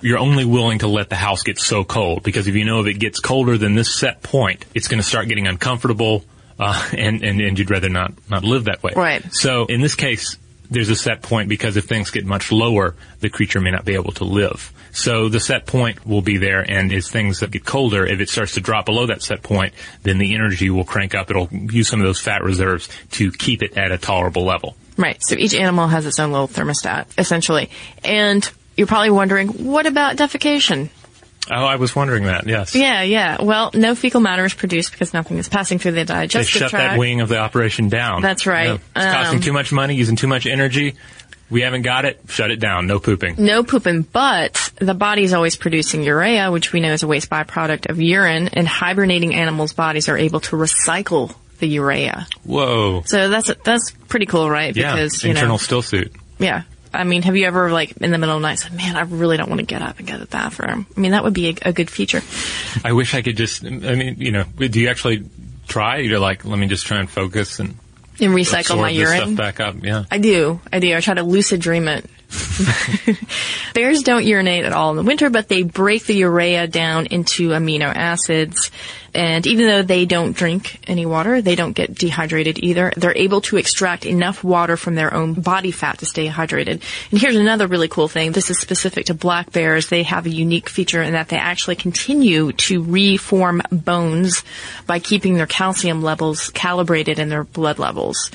You're 0.00 0.18
only 0.18 0.44
willing 0.44 0.80
to 0.80 0.86
let 0.86 1.08
the 1.08 1.16
house 1.16 1.42
get 1.42 1.58
so 1.58 1.82
cold 1.84 2.22
because 2.22 2.46
if 2.46 2.54
you 2.54 2.64
know 2.64 2.80
if 2.80 2.86
it 2.86 3.00
gets 3.00 3.18
colder 3.18 3.58
than 3.58 3.74
this 3.74 3.92
set 3.92 4.22
point, 4.22 4.64
it's 4.74 4.88
going 4.88 5.00
to 5.00 5.06
start 5.06 5.28
getting 5.28 5.48
uncomfortable, 5.48 6.24
uh, 6.58 6.88
and, 6.96 7.22
and, 7.24 7.40
and 7.40 7.58
you'd 7.58 7.70
rather 7.70 7.88
not, 7.88 8.12
not 8.30 8.44
live 8.44 8.64
that 8.64 8.82
way. 8.82 8.92
Right. 8.94 9.24
So 9.32 9.66
in 9.66 9.80
this 9.80 9.94
case, 9.94 10.36
there's 10.70 10.88
a 10.90 10.96
set 10.96 11.22
point 11.22 11.48
because 11.48 11.76
if 11.76 11.84
things 11.84 12.10
get 12.10 12.26
much 12.26 12.52
lower, 12.52 12.94
the 13.20 13.30
creature 13.30 13.60
may 13.60 13.70
not 13.70 13.84
be 13.84 13.94
able 13.94 14.12
to 14.12 14.24
live. 14.24 14.72
So 14.92 15.28
the 15.28 15.40
set 15.40 15.66
point 15.66 16.06
will 16.06 16.22
be 16.22 16.38
there, 16.38 16.60
and 16.68 16.92
as 16.92 17.08
things 17.08 17.40
that 17.40 17.50
get 17.50 17.64
colder, 17.64 18.06
if 18.06 18.20
it 18.20 18.28
starts 18.28 18.54
to 18.54 18.60
drop 18.60 18.86
below 18.86 19.06
that 19.06 19.22
set 19.22 19.42
point, 19.42 19.74
then 20.02 20.18
the 20.18 20.34
energy 20.34 20.70
will 20.70 20.84
crank 20.84 21.14
up. 21.14 21.30
It'll 21.30 21.48
use 21.50 21.88
some 21.88 22.00
of 22.00 22.06
those 22.06 22.20
fat 22.20 22.42
reserves 22.42 22.88
to 23.12 23.30
keep 23.30 23.62
it 23.62 23.76
at 23.76 23.92
a 23.92 23.98
tolerable 23.98 24.44
level. 24.44 24.76
Right. 24.96 25.18
So 25.20 25.36
each 25.36 25.54
animal 25.54 25.86
has 25.88 26.06
its 26.06 26.18
own 26.18 26.32
little 26.32 26.48
thermostat, 26.48 27.06
essentially. 27.16 27.70
And 28.02 28.50
you're 28.76 28.86
probably 28.86 29.10
wondering, 29.10 29.48
what 29.48 29.86
about 29.86 30.16
defecation? 30.16 30.90
Oh, 31.50 31.64
I 31.64 31.76
was 31.76 31.94
wondering 31.96 32.24
that. 32.24 32.46
Yes. 32.46 32.74
Yeah, 32.74 33.02
yeah. 33.02 33.42
Well, 33.42 33.70
no 33.74 33.94
fecal 33.94 34.20
matter 34.20 34.44
is 34.44 34.54
produced 34.54 34.92
because 34.92 35.12
nothing 35.14 35.38
is 35.38 35.48
passing 35.48 35.78
through 35.78 35.92
the 35.92 36.04
digestive 36.04 36.32
tract. 36.32 36.52
They 36.52 36.58
shut 36.60 36.70
tract. 36.70 36.92
that 36.94 36.98
wing 36.98 37.20
of 37.20 37.28
the 37.28 37.38
operation 37.38 37.88
down. 37.88 38.22
That's 38.22 38.46
right. 38.46 38.66
Yeah. 38.68 38.74
It's 38.96 39.14
costing 39.14 39.38
Um, 39.38 39.42
too 39.42 39.52
much 39.52 39.72
money, 39.72 39.94
using 39.94 40.16
too 40.16 40.26
much 40.28 40.46
energy. 40.46 40.94
We 41.50 41.62
haven't 41.62 41.82
got 41.82 42.04
it. 42.04 42.20
Shut 42.28 42.50
it 42.50 42.60
down. 42.60 42.86
No 42.86 42.98
pooping. 42.98 43.36
No 43.38 43.64
pooping, 43.64 44.02
but 44.02 44.70
the 44.76 44.92
body 44.92 45.22
is 45.22 45.32
always 45.32 45.56
producing 45.56 46.02
urea, 46.02 46.52
which 46.52 46.74
we 46.74 46.80
know 46.80 46.92
is 46.92 47.02
a 47.02 47.06
waste 47.06 47.30
byproduct 47.30 47.88
of 47.88 47.98
urine, 48.00 48.48
and 48.52 48.68
hibernating 48.68 49.34
animals' 49.34 49.72
bodies 49.72 50.10
are 50.10 50.18
able 50.18 50.40
to 50.40 50.56
recycle 50.56 51.34
the 51.58 51.66
urea. 51.66 52.26
Whoa. 52.44 53.02
So 53.06 53.30
that's 53.30 53.50
that's 53.64 53.92
pretty 54.08 54.26
cool, 54.26 54.50
right? 54.50 54.76
Yeah. 54.76 54.92
Because 54.94 55.24
you 55.24 55.30
Internal 55.30 55.54
know, 55.54 55.58
still 55.58 55.80
suit. 55.82 56.12
yeah. 56.38 56.64
I 56.92 57.04
mean, 57.04 57.22
have 57.22 57.36
you 57.36 57.46
ever 57.46 57.70
like 57.70 57.96
in 57.98 58.10
the 58.10 58.18
middle 58.18 58.36
of 58.36 58.42
the 58.42 58.48
night 58.48 58.58
said, 58.58 58.72
"Man, 58.74 58.96
I 58.96 59.02
really 59.02 59.36
don't 59.36 59.48
want 59.48 59.60
to 59.60 59.66
get 59.66 59.82
up 59.82 59.98
and 59.98 60.06
go 60.08 60.14
to 60.14 60.20
the 60.20 60.26
bathroom"? 60.26 60.86
I 60.96 61.00
mean, 61.00 61.12
that 61.12 61.24
would 61.24 61.34
be 61.34 61.50
a, 61.50 61.68
a 61.68 61.72
good 61.72 61.90
feature. 61.90 62.22
I 62.84 62.92
wish 62.92 63.14
I 63.14 63.22
could 63.22 63.36
just. 63.36 63.64
I 63.64 63.68
mean, 63.70 64.16
you 64.18 64.32
know, 64.32 64.44
do 64.44 64.80
you 64.80 64.88
actually 64.88 65.24
try? 65.66 65.98
You're 65.98 66.18
like, 66.20 66.44
let 66.44 66.58
me 66.58 66.66
just 66.66 66.86
try 66.86 66.98
and 66.98 67.10
focus 67.10 67.58
and 67.60 67.76
And 68.20 68.32
recycle 68.32 68.78
my 68.80 68.90
urine. 68.90 69.16
stuff 69.18 69.36
back 69.36 69.60
up. 69.60 69.76
Yeah. 69.82 70.04
I 70.10 70.18
do. 70.18 70.60
I 70.72 70.78
do. 70.80 70.96
I 70.96 71.00
try 71.00 71.14
to 71.14 71.22
lucid 71.22 71.60
dream 71.60 71.88
it. 71.88 72.04
Bears 73.74 74.02
don't 74.02 74.24
urinate 74.24 74.64
at 74.64 74.72
all 74.72 74.90
in 74.90 74.96
the 74.96 75.02
winter, 75.02 75.30
but 75.30 75.48
they 75.48 75.62
break 75.62 76.04
the 76.04 76.14
urea 76.14 76.66
down 76.66 77.06
into 77.06 77.50
amino 77.50 77.86
acids. 77.94 78.70
And 79.14 79.46
even 79.46 79.66
though 79.66 79.82
they 79.82 80.04
don't 80.04 80.36
drink 80.36 80.80
any 80.86 81.06
water, 81.06 81.40
they 81.40 81.54
don't 81.54 81.72
get 81.72 81.94
dehydrated 81.94 82.62
either. 82.62 82.92
They're 82.94 83.16
able 83.16 83.40
to 83.42 83.56
extract 83.56 84.04
enough 84.04 84.44
water 84.44 84.76
from 84.76 84.96
their 84.96 85.14
own 85.14 85.32
body 85.32 85.70
fat 85.70 85.98
to 85.98 86.06
stay 86.06 86.28
hydrated. 86.28 86.82
And 87.10 87.18
here's 87.18 87.36
another 87.36 87.66
really 87.66 87.88
cool 87.88 88.08
thing. 88.08 88.32
This 88.32 88.50
is 88.50 88.58
specific 88.58 89.06
to 89.06 89.14
black 89.14 89.50
bears. 89.50 89.88
They 89.88 90.02
have 90.02 90.26
a 90.26 90.30
unique 90.30 90.68
feature 90.68 91.02
in 91.02 91.14
that 91.14 91.30
they 91.30 91.38
actually 91.38 91.76
continue 91.76 92.52
to 92.52 92.82
reform 92.82 93.62
bones 93.72 94.44
by 94.86 94.98
keeping 94.98 95.34
their 95.34 95.46
calcium 95.46 96.02
levels 96.02 96.50
calibrated 96.50 97.18
in 97.18 97.30
their 97.30 97.44
blood 97.44 97.78
levels. 97.78 98.30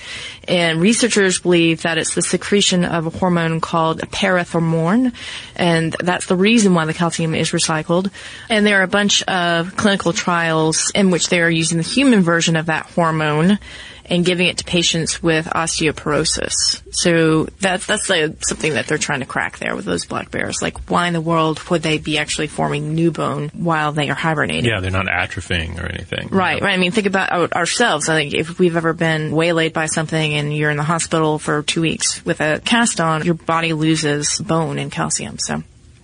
And 0.48 0.82
researchers 0.82 1.40
believe 1.40 1.84
that 1.84 2.00
it's 2.00 2.16
the 2.16 2.22
secretion 2.22 2.84
of 2.84 3.06
a 3.06 3.12
hormone 3.12 3.62
called 3.62 3.83
parathormone, 3.94 5.14
and 5.56 5.96
that's 6.00 6.26
the 6.26 6.36
reason 6.36 6.74
why 6.74 6.86
the 6.86 6.94
calcium 6.94 7.36
is 7.36 7.52
recycled. 7.52 8.12
And 8.50 8.66
there 8.66 8.80
are 8.80 8.84
a 8.84 8.88
bunch 8.88 9.24
of 9.24 9.76
clinical 9.76 10.14
trials 10.14 10.92
in 10.96 11.12
which 11.12 11.30
they 11.30 11.42
are 11.42 11.50
using 11.50 11.78
the 11.78 11.84
human 11.84 12.22
version 12.22 12.56
of 12.56 12.68
that 12.68 12.86
hormone 12.88 13.60
and 14.06 14.26
giving 14.26 14.48
it 14.48 14.58
to 14.58 14.64
patients 14.66 15.24
with 15.24 15.46
osteoporosis. 15.46 16.82
So 16.94 17.46
that's 17.60 17.86
that's 17.86 18.10
like 18.10 18.44
something 18.46 18.74
that 18.74 18.88
they're 18.88 18.98
trying 18.98 19.22
to 19.22 19.26
crack 19.26 19.60
there 19.60 19.76
with 19.76 19.86
those 19.86 20.06
black 20.06 20.30
bears. 20.32 20.62
Like, 20.62 20.90
why 20.90 21.08
in 21.08 21.14
the 21.14 21.22
world 21.22 21.62
would 21.70 21.84
they 21.84 21.98
be 21.98 22.18
actually 22.18 22.48
forming 22.48 22.94
new 22.96 23.12
bone 23.12 23.50
while 23.54 23.92
they 23.92 24.10
are 24.10 24.16
hibernating? 24.16 24.66
Yeah, 24.70 24.80
they're 24.82 24.92
not 24.92 25.06
atrophying 25.08 25.82
or 25.82 25.86
anything. 25.88 26.28
Right, 26.30 26.62
right. 26.62 26.74
I 26.74 26.78
mean, 26.78 26.92
think 26.92 27.08
about 27.08 27.54
ourselves. 27.54 28.10
I 28.10 28.16
think 28.16 28.34
if 28.34 28.60
we've 28.60 28.76
ever 28.76 28.94
been 28.94 29.32
waylaid 29.32 29.74
by 29.74 29.86
something 29.86 30.34
and 30.34 30.56
you're 30.56 30.70
in 30.72 30.78
the 30.78 30.84
hospital 30.84 31.40
for 31.40 31.64
two 31.64 31.82
weeks 31.82 32.24
with 32.26 32.42
a 32.42 32.62
cast 32.64 33.00
on, 33.00 33.24
your 33.26 33.36
body 33.36 33.74
loses 33.74 34.38
bone 34.40 34.80
and 34.80 34.92
calcium. 34.92 35.40
So 35.40 35.64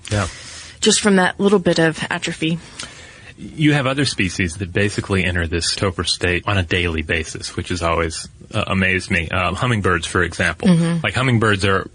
Yeah. 0.10 0.28
just 0.80 1.02
from 1.02 1.18
that 1.18 1.40
little 1.40 1.60
bit 1.60 1.80
of 1.80 2.00
atrophy. 2.10 2.60
You 3.42 3.72
have 3.72 3.88
other 3.88 4.04
species 4.04 4.58
that 4.58 4.74
basically 4.74 5.24
enter 5.24 5.48
this 5.48 5.74
torpor 5.74 6.04
state 6.04 6.44
on 6.46 6.58
a 6.58 6.64
daily 6.64 7.04
basis, 7.04 7.56
which 7.56 7.70
has 7.70 7.82
always 7.82 8.28
uh, 8.54 8.66
amazed 8.68 9.10
me. 9.10 9.30
Um, 9.30 9.56
hummingbirds, 9.56 10.06
for 10.06 10.22
example, 10.24 10.68
Mm-hmm. 10.68 11.00
like 11.04 11.14
hummingbirds 11.14 11.64
are 11.64 11.90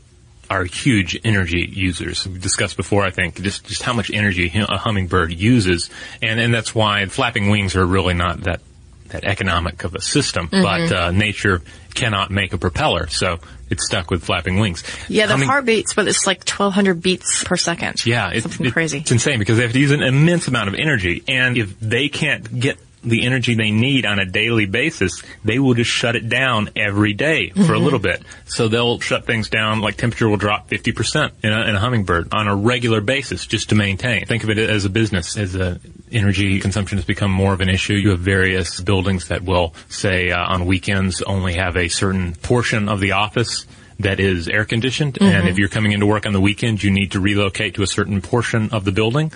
are 0.49 0.65
huge 0.65 1.19
energy 1.25 1.69
users. 1.71 2.27
We've 2.27 2.41
discussed 2.41 2.77
before, 2.77 3.05
I 3.05 3.11
think, 3.11 3.43
just 3.43 3.67
just 3.67 3.83
how 3.83 3.93
much 3.93 4.11
energy 4.11 4.51
a 4.55 4.79
hummingbird 4.79 5.33
uses, 5.33 5.91
and 6.23 6.41
and 6.41 6.53
that's 6.55 6.75
why 6.75 7.05
flapping 7.07 7.51
wings 7.51 7.77
are 7.77 7.85
really 7.85 8.15
not 8.15 8.43
that 8.45 8.61
that 9.09 9.25
economic 9.25 9.85
of 9.85 9.95
a 9.95 10.01
system. 10.01 10.49
Mm-hmm. 10.49 10.63
But 10.63 10.93
uh, 10.97 11.11
nature 11.11 11.61
cannot 11.95 12.31
make 12.31 12.55
a 12.55 12.59
propeller, 12.59 13.07
so 13.09 13.39
it's 13.75 13.87
stuck 13.87 14.11
with 14.11 14.25
flapping 14.25 14.59
wings. 14.59 14.83
Yeah, 15.09 15.27
the 15.27 15.33
Humming- 15.35 15.49
heart 15.49 15.67
beats, 15.67 15.93
but 15.95 16.09
it's 16.09 16.27
like 16.27 16.39
1,200 16.49 17.03
beats 17.03 17.45
per 17.45 17.57
second. 17.57 18.05
yeah, 18.07 18.31
it- 18.31 18.43
something 18.43 18.67
it- 18.67 18.73
crazy. 18.73 18.99
It's 18.99 19.13
insane 19.13 19.39
because 19.39 19.57
they 19.59 19.63
have 19.65 19.73
to 19.73 19.79
use 19.79 19.91
an 19.91 20.03
immense 20.03 20.49
amount 20.49 20.69
of 20.69 20.75
energy, 20.75 21.23
and 21.29 21.59
if 21.59 21.79
they 21.81 22.09
can't 22.09 22.61
get 22.61 22.79
the 23.07 23.27
energy 23.27 23.55
they 23.55 23.71
need 23.71 24.07
on 24.07 24.19
a 24.19 24.25
daily 24.25 24.65
basis, 24.65 25.23
they 25.45 25.59
will 25.59 25.75
just 25.75 25.91
shut 25.91 26.17
it 26.17 26.27
down 26.31 26.71
every 26.75 27.13
day 27.13 27.51
for 27.51 27.59
Mm-hmm. 27.61 27.75
a 27.75 27.79
little 27.79 27.99
bit. 27.99 28.23
So 28.47 28.69
they'll 28.69 28.99
shut 28.99 29.27
things 29.27 29.51
down, 29.51 29.83
like 29.83 29.99
temperature 29.99 30.27
will 30.27 30.39
drop 30.39 30.71
50% 30.71 31.33
in 31.43 31.53
a, 31.53 31.61
in 31.69 31.75
a 31.75 31.79
hummingbird 31.79 32.33
on 32.33 32.49
a 32.49 32.57
regular 32.57 33.03
basis 33.03 33.45
just 33.47 33.69
to 33.69 33.75
maintain. 33.75 34.25
Think 34.25 34.43
of 34.43 34.49
it 34.49 34.57
as 34.57 34.87
a 34.87 34.89
business, 34.89 35.37
as 35.37 35.55
a 35.55 35.79
energy 36.15 36.61
consumption 36.61 36.99
has 36.99 37.05
become 37.05 37.31
more 37.31 37.53
of 37.53 37.61
an 37.61 37.69
issue. 37.69 37.95
You 37.95 38.11
have 38.11 38.21
various 38.21 38.81
buildings 38.81 39.29
that 39.29 39.43
will 39.43 39.75
say 39.89 40.31
uh, 40.31 40.39
on 40.39 40.67
weekends 40.67 41.23
only 41.23 41.55
have 41.55 41.77
a 41.77 41.89
certain 41.89 42.35
portion 42.37 42.89
of 42.89 43.01
the 43.01 43.13
office 43.13 43.67
that 44.01 44.19
is 44.21 44.49
air 44.49 44.65
conditioned, 44.65 45.15
Mm-hmm. 45.15 45.25
and 45.33 45.49
if 45.49 45.57
you're 45.59 45.69
coming 45.69 45.93
into 45.93 46.07
work 46.07 46.27
on 46.27 46.33
the 46.33 46.41
weekend, 46.41 46.83
you 46.83 46.91
need 46.91 47.13
to 47.13 47.21
relocate 47.21 47.75
to 47.77 47.83
a 47.83 47.87
certain 47.87 48.21
portion 48.21 48.71
of 48.71 48.85
the 48.85 48.91
building. 48.93 49.31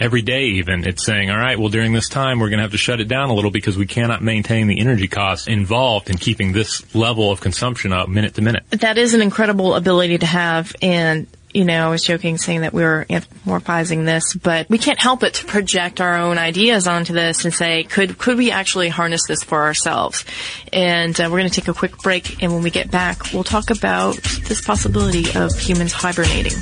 Every 0.00 0.22
day, 0.22 0.44
even, 0.44 0.84
it's 0.88 1.04
saying, 1.04 1.30
all 1.30 1.36
right, 1.36 1.58
well, 1.58 1.68
during 1.68 1.92
this 1.92 2.08
time, 2.08 2.40
we're 2.40 2.48
going 2.48 2.56
to 2.58 2.62
have 2.62 2.70
to 2.72 2.78
shut 2.78 3.00
it 3.00 3.04
down 3.08 3.28
a 3.28 3.34
little 3.34 3.50
because 3.50 3.76
we 3.76 3.84
cannot 3.86 4.22
maintain 4.22 4.66
the 4.66 4.80
energy 4.80 5.06
costs 5.08 5.46
involved 5.46 6.08
in 6.08 6.16
keeping 6.16 6.52
this 6.52 6.92
level 6.94 7.30
of 7.30 7.40
consumption 7.42 7.92
up 7.92 8.08
minute 8.08 8.34
to 8.34 8.42
minute. 8.42 8.64
that 8.70 8.96
is 8.96 9.12
an 9.12 9.20
incredible 9.20 9.74
ability 9.74 10.16
to 10.18 10.26
have 10.26 10.74
and 10.80 11.26
you 11.52 11.64
know, 11.64 11.86
I 11.86 11.90
was 11.90 12.02
joking 12.02 12.38
saying 12.38 12.60
that 12.60 12.72
we 12.72 12.82
were 12.82 13.06
anthropomorphizing 13.10 14.04
this, 14.04 14.34
but 14.34 14.68
we 14.70 14.78
can't 14.78 15.00
help 15.00 15.20
but 15.20 15.34
to 15.34 15.44
project 15.46 16.00
our 16.00 16.16
own 16.16 16.38
ideas 16.38 16.86
onto 16.86 17.12
this 17.12 17.44
and 17.44 17.52
say, 17.52 17.82
could 17.84 18.18
could 18.18 18.38
we 18.38 18.50
actually 18.50 18.88
harness 18.88 19.26
this 19.26 19.42
for 19.42 19.62
ourselves? 19.62 20.24
And 20.72 21.18
uh, 21.20 21.24
we're 21.24 21.40
going 21.40 21.50
to 21.50 21.60
take 21.60 21.68
a 21.68 21.74
quick 21.74 21.98
break, 21.98 22.42
and 22.42 22.52
when 22.52 22.62
we 22.62 22.70
get 22.70 22.90
back, 22.90 23.32
we'll 23.32 23.44
talk 23.44 23.70
about 23.70 24.16
this 24.46 24.60
possibility 24.60 25.24
of 25.38 25.56
humans 25.58 25.92
hibernating. 25.92 26.52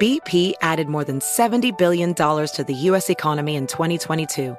BP 0.00 0.52
added 0.60 0.88
more 0.88 1.04
than 1.04 1.20
$70 1.20 1.78
billion 1.78 2.12
to 2.12 2.64
the 2.66 2.74
U.S. 2.74 3.08
economy 3.08 3.54
in 3.54 3.66
2022 3.66 4.58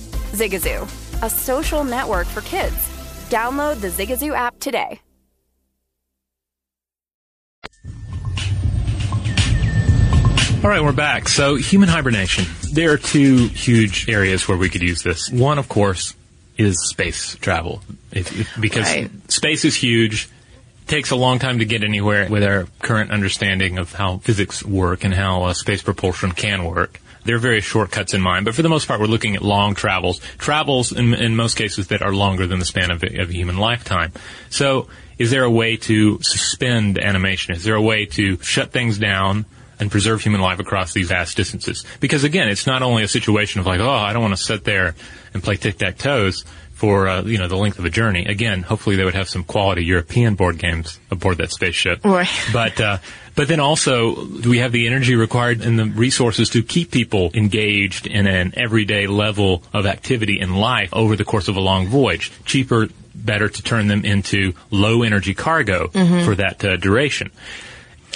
Zigazoo, 0.31 0.83
a 1.23 1.29
social 1.29 1.83
network 1.83 2.27
for 2.27 2.41
kids. 2.41 2.75
Download 3.29 3.79
the 3.79 3.87
Zigazoo 3.89 4.33
app 4.35 4.59
today. 4.59 4.99
All 10.63 10.69
right, 10.69 10.83
we're 10.83 10.91
back. 10.91 11.27
So, 11.27 11.55
human 11.55 11.89
hibernation. 11.89 12.45
There 12.71 12.91
are 12.91 12.97
two 12.97 13.47
huge 13.47 14.07
areas 14.07 14.47
where 14.47 14.57
we 14.57 14.69
could 14.69 14.83
use 14.83 15.01
this. 15.01 15.27
One, 15.31 15.57
of 15.57 15.67
course, 15.67 16.13
is 16.55 16.77
space 16.87 17.35
travel. 17.37 17.81
It, 18.11 18.31
it, 18.31 18.47
because 18.59 18.85
Right. 18.85 19.09
space 19.31 19.65
is 19.65 19.75
huge. 19.75 20.29
Takes 20.85 21.09
a 21.09 21.15
long 21.15 21.39
time 21.39 21.59
to 21.59 21.65
get 21.65 21.83
anywhere 21.83 22.27
with 22.29 22.43
our 22.43 22.67
current 22.79 23.09
understanding 23.09 23.79
of 23.79 23.93
how 23.93 24.17
physics 24.19 24.63
work 24.63 25.03
and 25.03 25.15
how 25.15 25.43
uh, 25.45 25.53
space 25.53 25.81
propulsion 25.81 26.31
can 26.31 26.63
work. 26.63 26.99
There 27.23 27.35
are 27.35 27.39
various 27.39 27.65
shortcuts 27.65 28.13
in 28.13 28.21
mind, 28.21 28.45
but 28.45 28.55
for 28.55 28.61
the 28.61 28.69
most 28.69 28.87
part, 28.87 28.99
we're 28.99 29.07
looking 29.07 29.35
at 29.35 29.41
long 29.41 29.75
travels. 29.75 30.19
Travels, 30.37 30.91
in, 30.91 31.13
in 31.13 31.35
most 31.35 31.55
cases, 31.55 31.87
that 31.87 32.01
are 32.01 32.13
longer 32.13 32.47
than 32.47 32.59
the 32.59 32.65
span 32.65 32.91
of 32.91 33.03
of 33.03 33.29
a 33.29 33.33
human 33.33 33.57
lifetime. 33.57 34.11
So, 34.49 34.87
is 35.17 35.29
there 35.29 35.43
a 35.43 35.51
way 35.51 35.77
to 35.77 36.21
suspend 36.21 36.97
animation? 36.97 37.55
Is 37.55 37.63
there 37.63 37.75
a 37.75 37.81
way 37.81 38.05
to 38.05 38.37
shut 38.37 38.71
things 38.71 38.97
down? 38.97 39.45
and 39.79 39.89
preserve 39.89 40.21
human 40.21 40.39
life 40.39 40.59
across 40.59 40.93
these 40.93 41.07
vast 41.07 41.35
distances. 41.35 41.83
Because 41.99 42.23
again, 42.23 42.47
it's 42.47 42.67
not 42.67 42.83
only 42.83 43.01
a 43.01 43.07
situation 43.07 43.59
of 43.59 43.65
like, 43.65 43.79
oh, 43.79 43.89
I 43.89 44.13
don't 44.13 44.21
want 44.21 44.37
to 44.37 44.41
sit 44.41 44.63
there 44.63 44.93
and 45.33 45.41
play 45.41 45.55
tic-tac-toes 45.55 46.45
for, 46.81 47.07
uh, 47.07 47.21
you 47.21 47.37
know, 47.37 47.47
the 47.47 47.55
length 47.55 47.77
of 47.77 47.85
a 47.85 47.91
journey. 47.91 48.25
Again, 48.25 48.63
hopefully 48.63 48.95
they 48.95 49.05
would 49.05 49.13
have 49.13 49.29
some 49.29 49.43
quality 49.43 49.85
European 49.85 50.33
board 50.33 50.57
games 50.57 50.99
aboard 51.11 51.37
that 51.37 51.51
spaceship. 51.51 52.03
Right. 52.03 52.27
But, 52.51 52.81
uh, 52.81 52.97
but 53.35 53.47
then 53.47 53.59
also, 53.59 54.25
do 54.25 54.49
we 54.49 54.57
have 54.57 54.71
the 54.71 54.87
energy 54.87 55.13
required 55.15 55.61
and 55.61 55.77
the 55.77 55.85
resources 55.85 56.49
to 56.49 56.63
keep 56.63 56.89
people 56.89 57.29
engaged 57.35 58.07
in 58.07 58.25
an 58.25 58.53
everyday 58.57 59.05
level 59.05 59.61
of 59.73 59.85
activity 59.85 60.39
in 60.39 60.55
life 60.55 60.89
over 60.91 61.15
the 61.15 61.23
course 61.23 61.47
of 61.47 61.55
a 61.55 61.59
long 61.61 61.85
voyage? 61.85 62.31
Cheaper, 62.45 62.89
better 63.13 63.47
to 63.47 63.61
turn 63.61 63.87
them 63.87 64.03
into 64.03 64.53
low 64.71 65.03
energy 65.03 65.35
cargo 65.35 65.89
Mhm. 65.89 66.25
for 66.25 66.33
that 66.33 66.65
uh, 66.65 66.77
duration. 66.77 67.29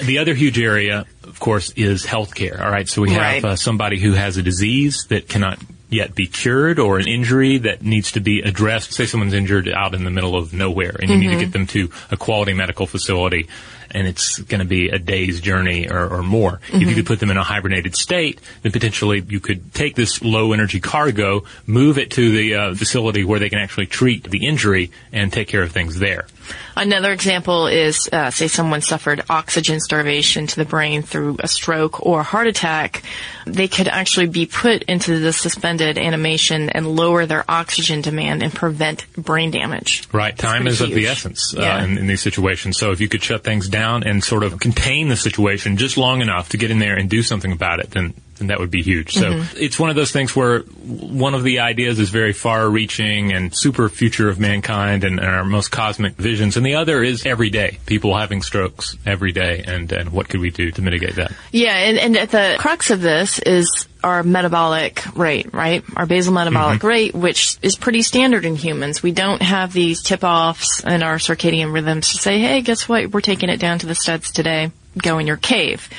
The 0.04 0.17
other 0.17 0.34
huge 0.34 0.58
area, 0.60 1.06
of 1.23 1.39
course, 1.39 1.69
is 1.75 2.04
healthcare. 2.04 2.60
All 2.60 2.71
right, 2.71 2.89
so 2.89 3.04
we 3.04 3.12
have 3.12 3.21
Right. 3.21 3.45
uh, 3.45 3.56
somebody 3.56 3.99
who 3.99 4.13
has 4.13 4.38
a 4.38 4.41
disease 4.41 5.06
that 5.10 5.30
cannot 5.30 5.60
yet 5.89 6.15
be 6.15 6.28
cured, 6.28 6.80
or 6.80 6.98
an 6.98 7.08
injury 7.08 7.58
that 7.60 7.84
needs 7.84 8.12
to 8.13 8.19
be 8.19 8.41
addressed. 8.41 8.93
Say 8.93 9.06
someone's 9.06 9.34
injured 9.34 9.69
out 9.69 9.93
in 9.93 10.04
the 10.04 10.10
middle 10.10 10.36
of 10.36 10.54
nowhere, 10.54 10.95
and 11.00 11.10
you 11.10 11.17
need 11.17 11.30
to 11.30 11.36
Mhm. 11.36 11.39
get 11.39 11.52
them 11.52 11.67
to 11.67 11.89
a 12.12 12.17
quality 12.17 12.54
medical 12.54 12.88
facility, 12.88 13.48
and 13.95 14.08
it's 14.08 14.38
going 14.39 14.60
to 14.60 14.65
be 14.65 14.89
a 14.89 14.99
day's 14.99 15.39
journey 15.41 15.88
or, 15.89 16.08
or 16.08 16.21
more. 16.21 16.60
If 16.71 16.81
you 16.81 16.88
Mhm. 16.88 16.95
could 16.95 17.05
put 17.05 17.19
them 17.19 17.31
in 17.31 17.38
a 17.38 17.43
hibernated 17.43 17.95
state, 17.95 18.39
then 18.62 18.71
potentially 18.71 19.23
you 19.27 19.39
could 19.39 19.73
take 19.73 19.95
this 19.95 20.21
low 20.21 20.51
energy 20.53 20.79
cargo, 20.79 21.45
move 21.65 21.97
it 21.97 22.12
to 22.12 22.29
the 22.31 22.55
uh, 22.55 22.75
facility 22.75 23.23
where 23.23 23.39
they 23.39 23.49
can 23.49 23.60
actually 23.60 23.86
treat 23.88 24.29
the 24.29 24.45
injury 24.45 24.91
and 25.13 25.31
take 25.34 25.47
care 25.47 25.63
of 25.63 25.71
things 25.71 25.97
there. 25.99 26.27
Another 26.75 27.12
example 27.12 27.67
is, 27.67 28.08
uh, 28.12 28.29
say 28.29 28.47
someone 28.47 28.81
suffered 28.81 29.23
oxygen 29.29 29.79
starvation 29.79 30.45
to 30.45 30.55
the 30.58 30.65
brain 30.65 31.01
through 31.01 31.38
a 31.39 31.47
stroke 31.47 32.05
or 32.05 32.19
a 32.19 32.23
heart 32.23 32.47
attack. 32.47 33.01
They 33.47 33.67
could 33.67 33.88
actually 33.88 34.27
be 34.27 34.45
put 34.45 34.84
into 34.84 35.19
the 35.19 35.31
suspended 35.34 35.97
animation 35.97 36.69
and 36.69 36.86
lower 36.95 37.25
their 37.25 37.45
oxygen 37.49 38.01
demand 38.01 38.43
and 38.43 38.53
prevent 38.53 39.05
brain 39.15 39.51
damage. 39.51 40.03
Right. 40.12 40.38
Time 40.38 40.67
is 40.67 40.81
of 40.81 40.89
the 40.91 41.08
essence 41.08 41.55
uh, 41.58 41.62
Yeah. 41.62 41.84
in, 41.84 41.97
in 41.97 42.08
these 42.08 42.21
situations. 42.21 42.77
So 42.77 42.91
if 42.91 42.99
you 42.99 43.08
could 43.08 43.23
shut 43.23 43.43
things 43.43 43.69
down 43.69 43.85
and 43.93 44.24
sort 44.24 44.43
of 44.43 44.60
contain 44.60 45.08
the 45.10 45.15
situation 45.17 45.78
just 45.78 45.98
long 45.98 46.21
enough 46.21 46.50
to 46.50 46.58
get 46.58 46.71
in 46.71 46.80
there 46.80 46.95
and 46.98 47.10
do 47.10 47.21
something 47.24 47.52
about 47.52 47.80
it, 47.80 47.91
then 47.91 48.13
then 48.38 48.48
that 48.48 48.60
would 48.60 48.69
be 48.69 48.82
huge. 48.82 49.13
So 49.13 49.32
Mhm. 49.32 49.45
it's 49.58 49.80
one 49.80 49.89
of 49.89 49.95
those 49.95 50.12
things 50.12 50.36
where 50.36 50.60
one 50.60 51.34
of 51.34 51.43
the 51.43 51.60
ideas 51.60 52.00
is 52.00 52.10
very 52.10 52.34
far-reaching 52.34 53.32
and 53.32 53.56
super 53.56 53.88
future 53.88 54.28
of 54.28 54.38
mankind 54.41 55.06
and, 55.06 55.19
and 55.21 55.30
our 55.30 55.45
most 55.45 55.69
cosmic 55.71 56.17
visions, 56.17 56.58
and 56.58 56.65
the 56.65 56.76
other 56.76 57.02
is 57.02 57.26
every 57.26 57.50
day 57.50 57.78
people 57.86 58.13
having 58.17 58.41
strokes 58.41 58.98
every 59.06 59.32
day, 59.32 59.63
and 59.65 59.89
and 59.93 60.12
what 60.12 60.28
could 60.28 60.41
we 60.41 60.50
do 60.50 60.69
to 60.71 60.82
mitigate 60.82 61.15
that? 61.15 61.32
Yeah, 61.54 61.78
and, 61.78 61.98
and 61.98 62.17
at 62.17 62.32
the 62.32 62.56
crux 62.60 62.89
of 62.91 63.00
this 63.02 63.39
is 63.39 63.88
our 64.05 64.21
metabolic 64.23 65.03
rate, 65.17 65.51
right? 65.53 65.83
Our 65.95 66.05
basal 66.05 66.31
metabolic 66.33 66.83
rate, 66.83 67.15
which 67.15 67.57
is 67.63 67.75
pretty 67.75 68.03
standard 68.03 68.45
in 68.45 68.55
humans. 68.55 69.01
We 69.01 69.11
don't 69.11 69.41
have 69.41 69.73
these 69.73 70.03
tip-offs 70.03 70.83
in 70.83 71.01
our 71.01 71.15
circadian 71.17 71.73
rhythms 71.73 72.09
to 72.11 72.17
say, 72.19 72.37
hey, 72.39 72.61
guess 72.61 72.87
what? 72.87 73.11
We're 73.11 73.21
taking 73.21 73.49
it 73.49 73.57
down 73.57 73.79
to 73.79 73.87
the 73.87 73.95
studs 73.95 74.31
today. 74.31 74.71
go 74.97 75.17
in 75.19 75.27
your 75.27 75.35
cave. 75.35 75.89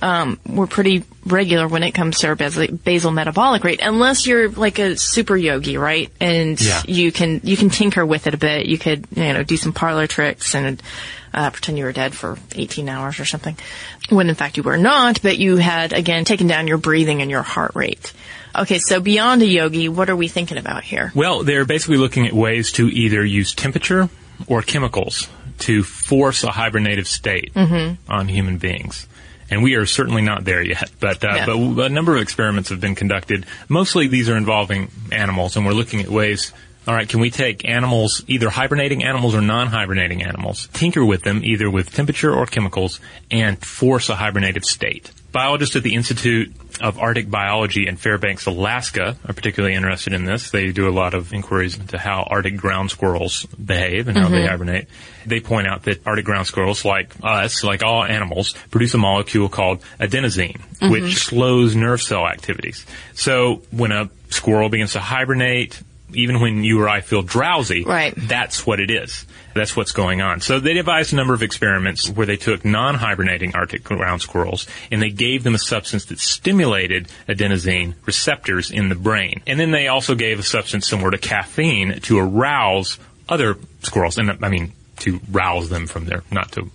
Um, 0.00 0.40
we're 0.48 0.66
pretty 0.66 1.04
regular 1.26 1.68
when 1.68 1.82
it 1.82 1.90
comes 1.92 2.20
to 2.20 2.28
our 2.28 2.34
basal, 2.36 2.66
basal 2.68 3.10
metabolic 3.10 3.62
rate, 3.64 3.80
unless 3.82 4.26
you're 4.26 4.48
like 4.48 4.78
a 4.78 4.96
super 4.96 5.36
yogi, 5.36 5.76
right? 5.76 6.10
And 6.20 6.58
Yeah. 6.58 6.80
you 6.86 7.12
can 7.12 7.42
you 7.44 7.56
can 7.58 7.68
tinker 7.68 8.06
with 8.06 8.26
it 8.26 8.32
a 8.32 8.38
bit. 8.38 8.64
You 8.64 8.78
could 8.78 9.04
you 9.14 9.32
know 9.34 9.42
do 9.42 9.58
some 9.58 9.74
parlor 9.74 10.06
tricks 10.06 10.54
and 10.54 10.82
uh, 11.36 11.50
pretend 11.50 11.78
you 11.78 11.84
were 11.84 11.92
dead 11.92 12.14
for 12.14 12.38
18 12.54 12.88
hours 12.88 13.20
or 13.20 13.24
something, 13.24 13.56
when 14.08 14.28
in 14.28 14.34
fact 14.34 14.56
you 14.56 14.62
were 14.64 14.76
not. 14.78 15.22
But 15.22 15.38
you 15.38 15.56
had 15.58 15.92
again 15.92 16.24
taken 16.24 16.46
down 16.48 16.66
your 16.66 16.78
breathing 16.78 17.22
and 17.22 17.30
your 17.30 17.42
heart 17.42 17.72
rate. 17.76 18.12
Okay, 18.58 18.78
so 18.78 19.00
beyond 19.00 19.42
a 19.42 19.46
yogi, 19.46 19.88
what 19.88 20.08
are 20.08 20.16
we 20.16 20.28
thinking 20.28 20.56
about 20.56 20.82
here? 20.82 21.12
Well, 21.14 21.44
they're 21.44 21.66
basically 21.66 21.98
looking 21.98 22.26
at 22.26 22.32
ways 22.32 22.72
to 22.72 22.88
either 22.88 23.22
use 23.24 23.54
temperature 23.54 24.08
or 24.46 24.62
chemicals 24.62 25.28
to 25.58 25.82
force 25.82 26.42
a 26.42 26.48
hibernative 26.48 27.06
state 27.06 27.52
Mhm. 27.54 27.98
on 28.08 28.28
human 28.28 28.56
beings. 28.58 29.06
And 29.50 29.62
we 29.62 29.74
are 29.74 29.86
certainly 29.86 30.22
not 30.22 30.44
there 30.44 30.62
yet, 30.62 30.90
but 31.00 31.22
uh, 31.24 31.34
Yeah. 31.36 31.46
but 31.46 31.56
a 31.86 31.88
number 31.88 32.16
of 32.16 32.22
experiments 32.22 32.70
have 32.70 32.80
been 32.80 32.94
conducted. 32.94 33.46
Mostly 33.68 34.08
these 34.08 34.28
are 34.28 34.36
involving 34.36 34.90
animals, 35.12 35.56
and 35.56 35.64
we're 35.64 35.72
looking 35.72 36.00
at 36.00 36.08
ways. 36.08 36.52
All 36.86 36.94
right, 36.94 37.08
can 37.08 37.18
we 37.18 37.30
take 37.30 37.68
animals, 37.68 38.22
either 38.28 38.48
hibernating 38.48 39.02
animals 39.02 39.34
or 39.34 39.40
non-hibernating 39.40 40.22
animals, 40.22 40.68
tinker 40.72 41.04
with 41.04 41.22
them 41.22 41.42
either 41.44 41.68
with 41.68 41.92
temperature 41.92 42.32
or 42.32 42.46
chemicals, 42.46 43.00
and 43.28 43.58
force 43.58 44.08
a 44.08 44.14
hibernative 44.14 44.64
state? 44.64 45.10
Biologists 45.32 45.74
at 45.74 45.82
the 45.82 45.94
Institute 45.96 46.54
of 46.80 46.98
Arctic 46.98 47.28
Biology 47.28 47.88
in 47.88 47.96
Fairbanks, 47.96 48.46
Alaska, 48.46 49.16
are 49.26 49.34
particularly 49.34 49.74
interested 49.74 50.12
in 50.12 50.24
this. 50.26 50.50
They 50.50 50.70
do 50.70 50.88
a 50.88 50.90
lot 50.90 51.12
of 51.12 51.32
inquiries 51.32 51.76
into 51.76 51.98
how 51.98 52.22
Arctic 52.30 52.56
ground 52.56 52.92
squirrels 52.92 53.46
behave 53.46 54.06
and 54.06 54.16
how 54.16 54.28
they 54.28 54.42
Mhm. 54.42 54.48
hibernate. 54.48 54.88
They 55.26 55.40
point 55.40 55.66
out 55.66 55.82
that 55.84 56.06
Arctic 56.06 56.24
ground 56.24 56.46
squirrels, 56.46 56.84
like 56.84 57.12
us, 57.22 57.64
like 57.64 57.82
all 57.82 58.04
animals, 58.04 58.54
produce 58.70 58.94
a 58.94 58.98
molecule 58.98 59.48
called 59.48 59.82
adenosine, 60.00 60.60
Mhm. 60.80 60.90
which 60.90 61.16
slows 61.16 61.74
nerve 61.74 62.00
cell 62.00 62.28
activities. 62.28 62.86
So 63.14 63.62
when 63.72 63.90
a 63.90 64.08
squirrel 64.30 64.68
begins 64.68 64.92
to 64.92 65.00
hibernate, 65.00 65.80
even 66.12 66.40
when 66.40 66.62
you 66.64 66.80
or 66.80 66.88
I 66.88 67.00
feel 67.00 67.22
drowsy, 67.22 67.84
Right. 67.84 68.14
that's 68.16 68.66
what 68.66 68.80
it 68.80 68.90
is. 68.90 69.26
That's 69.54 69.74
what's 69.76 69.92
going 69.92 70.20
on. 70.20 70.40
So 70.40 70.60
they 70.60 70.74
devised 70.74 71.12
a 71.12 71.16
number 71.16 71.34
of 71.34 71.42
experiments 71.42 72.08
where 72.08 72.26
they 72.26 72.36
took 72.36 72.64
non-hibernating 72.64 73.54
Arctic 73.56 73.82
ground 73.84 74.22
squirrels 74.22 74.66
and 74.90 75.00
they 75.02 75.10
gave 75.10 75.42
them 75.44 75.54
a 75.54 75.58
substance 75.58 76.04
that 76.06 76.18
stimulated 76.20 77.08
adenosine 77.28 77.94
receptors 78.04 78.70
in 78.70 78.88
the 78.88 78.94
brain. 78.94 79.40
And 79.46 79.58
then 79.58 79.70
they 79.70 79.88
also 79.88 80.14
gave 80.14 80.38
a 80.38 80.42
substance 80.42 80.86
similar 80.86 81.10
to 81.10 81.18
caffeine 81.18 82.00
to 82.02 82.18
arouse 82.18 82.98
other 83.28 83.56
squirrels. 83.82 84.18
And 84.18 84.30
I 84.44 84.48
mean, 84.48 84.72
to 84.98 85.20
rouse 85.30 85.68
them 85.68 85.86
from 85.86 86.04
their, 86.06 86.22
not 86.30 86.52
to 86.52 86.70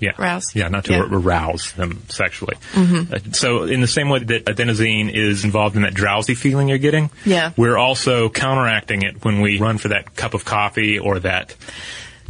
yeah. 0.00 0.12
rouse. 0.18 0.54
Yeah, 0.54 0.68
not 0.68 0.84
to 0.86 0.92
Yeah. 0.92 1.06
arouse 1.10 1.72
them 1.72 2.02
sexually. 2.08 2.56
Mhm. 2.74 3.12
Uh, 3.12 3.18
so, 3.32 3.64
in 3.64 3.80
the 3.80 3.86
same 3.86 4.08
way 4.08 4.20
that 4.20 4.44
adenosine 4.46 5.12
is 5.12 5.44
involved 5.44 5.76
in 5.76 5.82
that 5.82 5.94
drowsy 5.94 6.34
feeling 6.34 6.68
you're 6.68 6.78
getting, 6.78 7.10
Yeah. 7.24 7.50
we're 7.56 7.76
also 7.76 8.28
counteracting 8.28 9.02
it 9.02 9.24
when 9.24 9.40
we 9.40 9.58
run 9.58 9.78
for 9.78 9.88
that 9.88 10.14
cup 10.16 10.34
of 10.34 10.44
coffee 10.44 10.98
or 10.98 11.18
that 11.20 11.54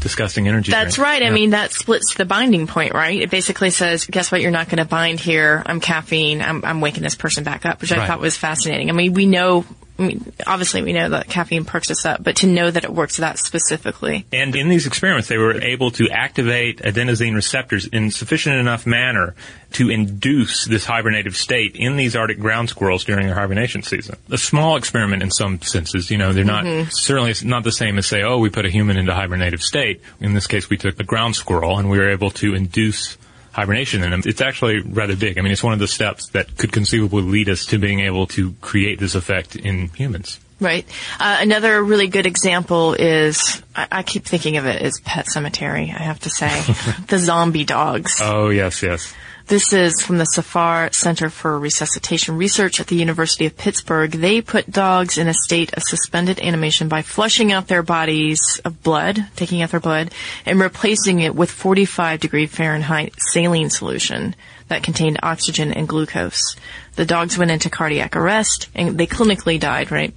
disgusting 0.01 0.47
energy. 0.47 0.71
That's 0.71 0.95
drink. 0.95 1.07
right. 1.09 1.23
I 1.25 1.31
mean, 1.31 1.51
that 1.51 1.73
splits 1.73 2.15
the 2.15 2.25
binding 2.25 2.67
point, 2.69 2.95
right? 2.95 3.21
It 3.21 3.31
basically 3.31 3.71
says, 3.71 4.07
guess 4.07 4.31
what? 4.31 4.41
You're 4.41 4.53
not 4.53 4.69
going 4.69 4.79
to 4.79 4.85
bind 4.85 5.19
here. 5.19 5.61
I'm 5.67 5.81
caffeine. 5.81 6.41
I'm, 6.41 6.65
I'm 6.65 6.81
waking 6.81 7.03
this 7.03 7.17
person 7.17 7.43
back 7.43 7.67
up, 7.67 7.81
which 7.81 7.91
I 7.93 7.97
Right. 7.99 8.07
thought 8.07 8.21
was 8.21 8.37
fascinating. 8.37 8.91
I 8.91 8.93
mean, 8.93 9.13
we 9.13 9.27
know, 9.27 9.65
I 9.99 10.03
mean, 10.07 10.33
obviously 10.47 10.83
we 10.83 10.93
know 10.93 11.09
that 11.09 11.29
caffeine 11.29 11.65
perks 11.65 11.91
us 11.91 12.07
up, 12.07 12.23
but 12.23 12.37
to 12.37 12.47
know 12.47 12.71
that 12.71 12.85
it 12.85 12.93
works 12.93 13.17
that 13.17 13.39
specifically. 13.39 14.27
And 14.33 14.55
in 14.55 14.69
these 14.69 14.87
experiments, 14.87 15.29
they 15.29 15.39
were 15.39 15.61
able 15.61 15.91
to 15.93 16.09
activate 16.11 16.79
adenosine 16.83 17.35
receptors 17.35 17.87
in 17.87 18.11
sufficient 18.13 18.57
enough 18.57 18.87
manner 18.87 19.35
to 19.73 19.91
induce 19.91 20.65
this 20.67 20.87
hibernative 20.87 21.35
state 21.35 21.75
in 21.75 21.97
these 21.97 22.15
Arctic 22.15 22.39
ground 22.39 22.69
squirrels 22.71 23.05
during 23.05 23.27
their 23.27 23.35
hibernation 23.35 23.83
season. 23.83 24.17
A 24.31 24.39
small 24.39 24.77
experiment 24.77 25.23
in 25.23 25.31
some 25.31 25.61
senses, 25.63 26.11
you 26.11 26.17
know, 26.17 26.33
they're 26.33 26.45
not, 26.45 26.65
Mhm. 26.65 26.93
certainly 26.93 27.31
it's 27.33 27.43
not 27.43 27.65
the 27.65 27.73
same 27.73 27.99
as 27.99 28.07
say, 28.07 28.23
oh, 28.23 28.39
we 28.39 28.51
put 28.51 28.65
a 28.67 28.71
human 28.71 28.97
into 28.97 29.13
hibernative 29.13 29.61
state. 29.63 30.01
In 30.21 30.33
this 30.35 30.47
case, 30.47 30.71
we 30.71 30.77
took 30.77 30.97
the 30.97 31.05
ground 31.05 31.35
squirrel 31.35 31.77
and 31.79 31.91
we 31.91 31.99
were 31.99 32.09
able 32.11 32.31
to 32.33 32.55
induce 32.55 33.19
hibernation 33.53 34.03
in 34.03 34.11
them. 34.11 34.23
It's 34.25 34.41
actually 34.41 34.81
rather 34.81 35.17
big. 35.17 35.39
I 35.39 35.43
mean, 35.43 35.53
it's 35.53 35.63
one 35.63 35.73
of 35.73 35.79
the 35.79 35.89
steps 35.89 36.29
that 36.31 36.57
could 36.57 36.73
conceivably 36.73 37.23
lead 37.23 37.49
us 37.49 37.67
to 37.67 37.79
being 37.79 38.01
able 38.01 38.27
to 38.29 38.53
create 38.61 38.99
this 38.99 39.15
effect 39.15 39.57
in 39.57 39.89
humans. 39.89 40.41
Right. 40.61 40.87
Uh, 41.21 41.39
another 41.41 41.83
really 41.83 42.09
good 42.09 42.27
example 42.27 42.95
is, 42.95 43.63
I, 43.77 43.87
I 43.93 44.03
keep 44.03 44.25
thinking 44.25 44.57
of 44.57 44.67
it 44.67 44.83
as 44.83 45.01
Pet 45.01 45.27
Sematary, 45.27 45.95
I 45.95 46.03
have 46.03 46.19
to 46.21 46.31
say. 46.31 46.49
the 47.07 47.19
zombie 47.19 47.65
dogs. 47.65 48.19
Oh, 48.21 48.49
yes, 48.49 48.83
yes. 48.83 49.15
This 49.49 49.73
is 49.73 50.03
from 50.03 50.19
the 50.19 50.27
Safar 50.27 50.93
Center 50.93 51.31
for 51.31 51.59
Resuscitation 51.59 52.37
Research 52.37 52.81
at 52.81 52.89
the 52.89 52.97
University 52.97 53.47
of 53.47 53.57
Pittsburgh. 53.57 54.11
They 54.11 54.43
put 54.43 54.71
dogs 54.71 55.17
in 55.17 55.27
a 55.27 55.33
state 55.33 55.73
of 55.75 55.85
suspended 55.85 56.39
animation 56.39 56.89
by 56.89 57.01
flushing 57.01 57.51
out 57.51 57.67
their 57.67 57.83
bodies 57.83 58.61
of 58.67 58.83
blood, 58.83 59.25
taking 59.37 59.63
out 59.63 59.71
their 59.71 59.81
blood, 59.81 60.13
and 60.45 60.61
replacing 60.61 61.21
it 61.21 61.35
with 61.35 61.51
45 61.51 62.21
degree 62.21 62.45
Fahrenheit 62.45 63.15
saline 63.17 63.71
solution 63.71 64.37
that 64.69 64.83
contained 64.83 65.19
oxygen 65.23 65.73
and 65.73 65.89
glucose. 65.89 66.55
The 66.97 67.07
dogs 67.07 67.39
went 67.39 67.51
into 67.51 67.71
cardiac 67.71 68.17
arrest 68.17 68.69
and 68.75 68.99
they 68.99 69.07
clinically 69.07 69.59
died, 69.59 69.91
right? 69.91 70.13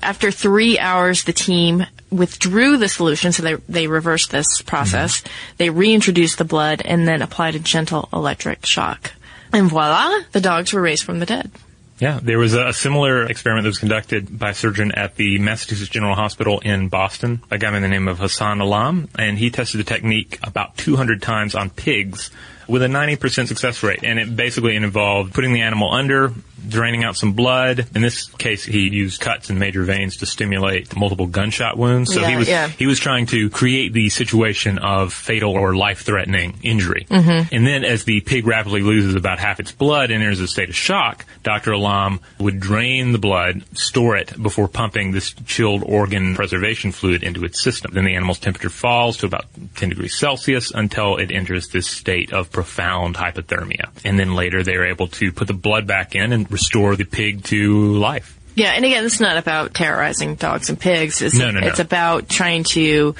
After 0.00 0.30
three 0.30 0.78
hours, 0.78 1.24
the 1.24 1.32
team 1.32 1.86
withdrew 2.10 2.76
the 2.76 2.88
solution, 2.88 3.32
so 3.32 3.42
they, 3.42 3.54
they 3.68 3.86
reversed 3.86 4.30
this 4.30 4.62
process. 4.62 5.20
Mm-hmm. 5.20 5.54
They 5.58 5.70
reintroduced 5.70 6.38
the 6.38 6.44
blood 6.44 6.82
and 6.84 7.06
then 7.06 7.22
applied 7.22 7.54
a 7.54 7.58
gentle 7.58 8.08
electric 8.12 8.64
shock. 8.66 9.12
And 9.52 9.68
voila, 9.68 10.20
the 10.32 10.40
dogs 10.40 10.72
were 10.72 10.80
raised 10.80 11.04
from 11.04 11.18
the 11.18 11.26
dead. 11.26 11.50
Yeah, 11.98 12.20
there 12.22 12.38
was 12.38 12.52
a, 12.52 12.68
a 12.68 12.72
similar 12.74 13.24
experiment 13.24 13.64
that 13.64 13.70
was 13.70 13.78
conducted 13.78 14.38
by 14.38 14.50
a 14.50 14.54
surgeon 14.54 14.92
at 14.92 15.16
the 15.16 15.38
Massachusetts 15.38 15.88
General 15.88 16.14
Hospital 16.14 16.60
in 16.60 16.88
Boston, 16.88 17.40
a 17.50 17.56
guy 17.56 17.70
by 17.70 17.80
the 17.80 17.88
name 17.88 18.06
of 18.06 18.18
Hasan 18.18 18.60
Alam, 18.60 19.08
and 19.18 19.38
he 19.38 19.50
tested 19.50 19.80
the 19.80 19.84
technique 19.84 20.38
about 20.42 20.76
200 20.76 21.22
times 21.22 21.54
on 21.54 21.70
pigs 21.70 22.30
with 22.68 22.82
a 22.82 22.86
90% 22.86 23.48
success 23.48 23.82
rate. 23.82 24.00
And 24.02 24.18
it 24.18 24.36
basically 24.36 24.76
involved 24.76 25.32
putting 25.32 25.54
the 25.54 25.62
animal 25.62 25.90
under, 25.90 26.34
draining 26.68 27.04
out 27.04 27.16
some 27.16 27.32
blood. 27.32 27.86
In 27.94 28.02
this 28.02 28.26
case, 28.26 28.64
he 28.64 28.88
used 28.88 29.20
cuts 29.20 29.50
in 29.50 29.58
major 29.58 29.84
veins 29.84 30.18
to 30.18 30.26
stimulate 30.26 30.96
multiple 30.96 31.26
gunshot 31.26 31.76
wounds. 31.76 32.12
So 32.12 32.24
he 32.24 32.36
was 32.36 32.48
yeah. 32.48 32.68
he 32.68 32.86
was 32.86 32.98
trying 32.98 33.26
to 33.26 33.50
create 33.50 33.92
the 33.92 34.08
situation 34.10 34.78
of 34.78 35.12
fatal 35.12 35.52
or 35.52 35.74
life-threatening 35.74 36.58
injury. 36.62 37.06
Mhm. 37.10 37.48
And 37.52 37.66
then 37.66 37.84
as 37.84 38.04
the 38.04 38.20
pig 38.20 38.46
rapidly 38.46 38.82
loses 38.82 39.14
about 39.14 39.38
half 39.38 39.60
its 39.60 39.72
blood 39.72 40.10
and 40.10 40.22
enters 40.22 40.40
a 40.40 40.48
state 40.48 40.68
of 40.68 40.76
shock, 40.76 41.24
Dr. 41.42 41.72
Alam 41.72 42.20
would 42.38 42.60
drain 42.60 43.12
the 43.12 43.18
blood, 43.18 43.62
store 43.76 44.16
it 44.16 44.40
before 44.42 44.68
pumping 44.68 45.12
this 45.12 45.34
chilled 45.46 45.82
organ 45.84 46.34
preservation 46.34 46.92
fluid 46.92 47.22
into 47.22 47.44
its 47.44 47.60
system. 47.62 47.92
Then 47.92 48.04
the 48.04 48.14
animal's 48.14 48.38
temperature 48.38 48.70
falls 48.70 49.16
to 49.18 49.26
about 49.26 49.46
10 49.76 49.90
degrees 49.90 50.16
Celsius 50.16 50.70
until 50.70 51.16
it 51.16 51.30
enters 51.30 51.68
this 51.68 51.86
state 51.86 52.32
of 52.32 52.50
profound 52.50 53.16
hypothermia. 53.16 53.88
And 54.04 54.18
then 54.18 54.34
later 54.34 54.62
they're 54.62 54.86
able 54.86 55.08
to 55.08 55.32
put 55.32 55.46
the 55.46 55.54
blood 55.54 55.86
back 55.86 56.14
in 56.14 56.32
and 56.32 56.48
restore 56.56 56.96
the 56.96 57.04
pig 57.04 57.44
to 57.44 57.92
life. 57.94 58.32
Yeah, 58.54 58.70
and 58.70 58.82
again, 58.86 59.04
it's 59.04 59.20
not 59.20 59.36
about 59.36 59.74
terrorizing 59.74 60.36
dogs 60.36 60.70
and 60.70 60.80
pigs. 60.80 61.20
It's, 61.20 61.34
No, 61.38 61.50
no, 61.50 61.60
no. 61.60 61.66
it's 61.66 61.80
about 61.80 62.30
trying 62.30 62.64
to 62.72 63.14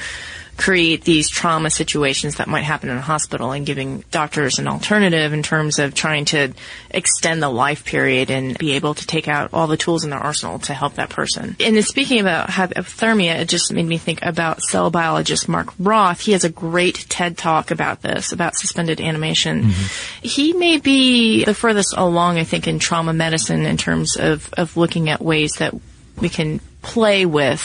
create 0.57 1.05
these 1.05 1.29
trauma 1.29 1.71
situations 1.71 2.37
that 2.37 2.49
might 2.49 2.63
happen 2.63 2.89
in 2.89 2.97
a 2.97 3.01
hospital 3.01 3.53
and 3.53 3.67
giving 3.67 4.05
doctors 4.11 4.59
an 4.59 4.67
alternative 4.67 5.33
in 5.33 5.43
terms 5.43 5.79
of 5.79 5.95
trying 5.95 6.25
to 6.27 6.53
extend 6.91 7.43
the 7.43 7.49
life 7.49 7.85
period 7.85 8.31
and 8.31 8.57
be 8.59 8.73
able 8.73 8.95
to 8.95 9.07
take 9.07 9.29
out 9.29 9.51
all 9.53 9.67
the 9.67 9.77
tools 9.77 10.05
in 10.05 10.11
their 10.11 10.19
arsenal 10.19 10.59
to 10.59 10.75
help 10.75 10.95
that 10.95 11.11
person. 11.11 11.57
And 11.61 11.85
speaking 11.85 12.21
about 12.21 12.49
hypothermia, 12.49 13.41
it 13.41 13.49
just 13.49 13.73
made 13.73 13.87
me 13.87 13.99
think 13.99 14.21
about 14.23 14.63
cell 14.63 14.91
biologist 14.91 15.49
Mark 15.49 15.73
Roth. 15.79 16.21
He 16.21 16.33
has 16.33 16.45
a 16.45 16.51
great 16.51 17.07
TED 17.09 17.37
talk 17.37 17.71
about 17.71 18.03
this, 18.03 18.33
about 18.33 18.57
suspended 18.57 19.01
animation. 19.01 19.65
Mm-hmm. 19.65 20.27
He 20.27 20.53
may 20.53 20.79
be 20.79 21.45
the 21.45 21.55
furthest 21.55 21.95
along, 21.97 22.39
I 22.39 22.45
think, 22.45 22.67
in 22.67 22.79
trauma 22.79 23.13
medicine 23.13 23.67
in 23.67 23.77
terms 23.77 24.17
of, 24.17 24.53
of 24.57 24.77
looking 24.77 25.11
at 25.11 25.21
ways 25.21 25.53
that 25.55 25.75
we 26.21 26.29
can 26.29 26.61
play 26.83 27.27
with 27.27 27.61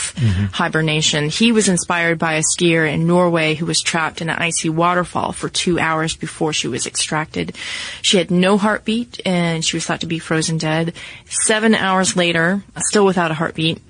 hibernation. 0.52 1.28
He 1.28 1.52
was 1.52 1.68
inspired 1.68 2.18
by 2.18 2.34
a 2.34 2.42
skier 2.42 2.92
in 2.92 3.06
Norway 3.06 3.54
who 3.54 3.66
was 3.66 3.80
trapped 3.80 4.20
in 4.20 4.28
an 4.28 4.36
icy 4.38 4.68
waterfall 4.68 5.32
for 5.32 5.48
two 5.48 5.78
hours 5.78 6.16
before 6.16 6.52
she 6.52 6.66
was 6.66 6.86
extracted. 6.86 7.56
She 8.02 8.16
had 8.18 8.30
no 8.32 8.58
heartbeat 8.58 9.20
and 9.24 9.64
she 9.64 9.76
was 9.76 9.86
thought 9.86 10.00
to 10.00 10.06
be 10.06 10.18
frozen 10.18 10.58
dead. 10.58 10.94
Seven 11.26 11.74
hours 11.74 12.16
later, 12.16 12.64
still 12.78 13.06
without 13.06 13.30
a 13.30 13.34
heartbeat, 13.34 13.80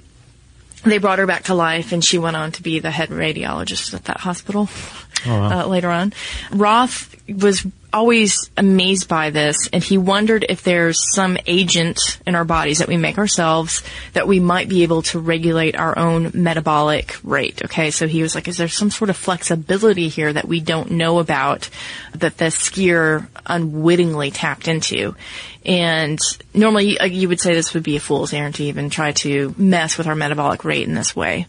they 0.85 0.98
brought 0.98 1.18
her 1.18 1.27
back 1.27 1.44
to 1.44 1.55
life 1.55 1.92
and 1.92 2.05
she 2.05 2.18
went 2.18 2.37
on 2.37 2.53
to 2.53 2.62
be 2.62 2.79
the 2.79 2.90
head 2.90 3.09
radiologist 3.09 3.94
at 3.94 4.05
that 4.05 4.18
hospital 4.18 4.68
Oh, 5.25 5.31
wow. 5.38 5.61
uh, 5.62 5.66
later 5.66 5.88
on. 5.88 6.12
Roth 6.51 7.14
was 7.29 7.64
always 7.92 8.50
amazed 8.57 9.09
by 9.09 9.31
this, 9.31 9.68
and 9.72 9.83
he 9.83 9.98
wondered 9.98 10.44
if 10.48 10.62
there's 10.62 11.14
some 11.14 11.37
agent 11.46 12.20
in 12.26 12.35
our 12.35 12.44
bodies 12.44 12.78
that 12.78 12.88
we 12.88 12.96
make 12.96 13.18
ourselves 13.18 13.83
that 14.12 14.26
we 14.26 14.40
might 14.40 14.68
be 14.68 14.83
able 14.83 15.02
to 15.02 15.18
regulate 15.18 15.76
our 15.76 15.98
own 15.98 16.31
metabolic 16.35 17.16
rate. 17.22 17.62
Okay, 17.64 17.90
so 17.90 18.07
he 18.07 18.22
was 18.22 18.35
like, 18.35 18.48
is 18.48 18.57
there 18.57 18.68
some 18.68 18.90
sort 18.90 19.11
of 19.11 19.16
flexibility 19.16 20.09
here 20.09 20.33
that 20.33 20.48
we 20.48 20.61
don't 20.61 20.92
know 20.92 21.18
about 21.18 21.68
that 22.14 22.38
the 22.38 22.46
skier 22.46 23.26
unwittingly 23.46 24.31
tapped 24.31 24.68
into? 24.68 25.14
And 25.64 26.18
normally 26.55 26.98
uh, 26.98 27.05
you 27.05 27.28
would 27.28 27.40
say 27.40 27.55
this 27.55 27.74
would 27.74 27.83
be 27.83 27.96
a 27.96 28.00
fool's 28.00 28.33
errand 28.33 28.57
to 28.57 28.64
even 28.64 28.90
try 28.90 29.12
to 29.12 29.55
mess 29.57 29.96
with 29.96 30.07
our 30.07 30.16
metabolic 30.16 30.64
rate 30.64 30.88
in 30.88 30.94
this 30.94 31.14
way. 31.14 31.46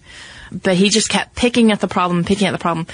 But 0.51 0.75
he 0.75 0.89
just 0.89 1.09
kept 1.09 1.35
picking 1.35 1.71
at 1.71 1.79
the 1.79 1.87
problem, 1.87 2.23
picking 2.23 2.47
at 2.47 2.51
the 2.51 2.59
problem. 2.59 2.85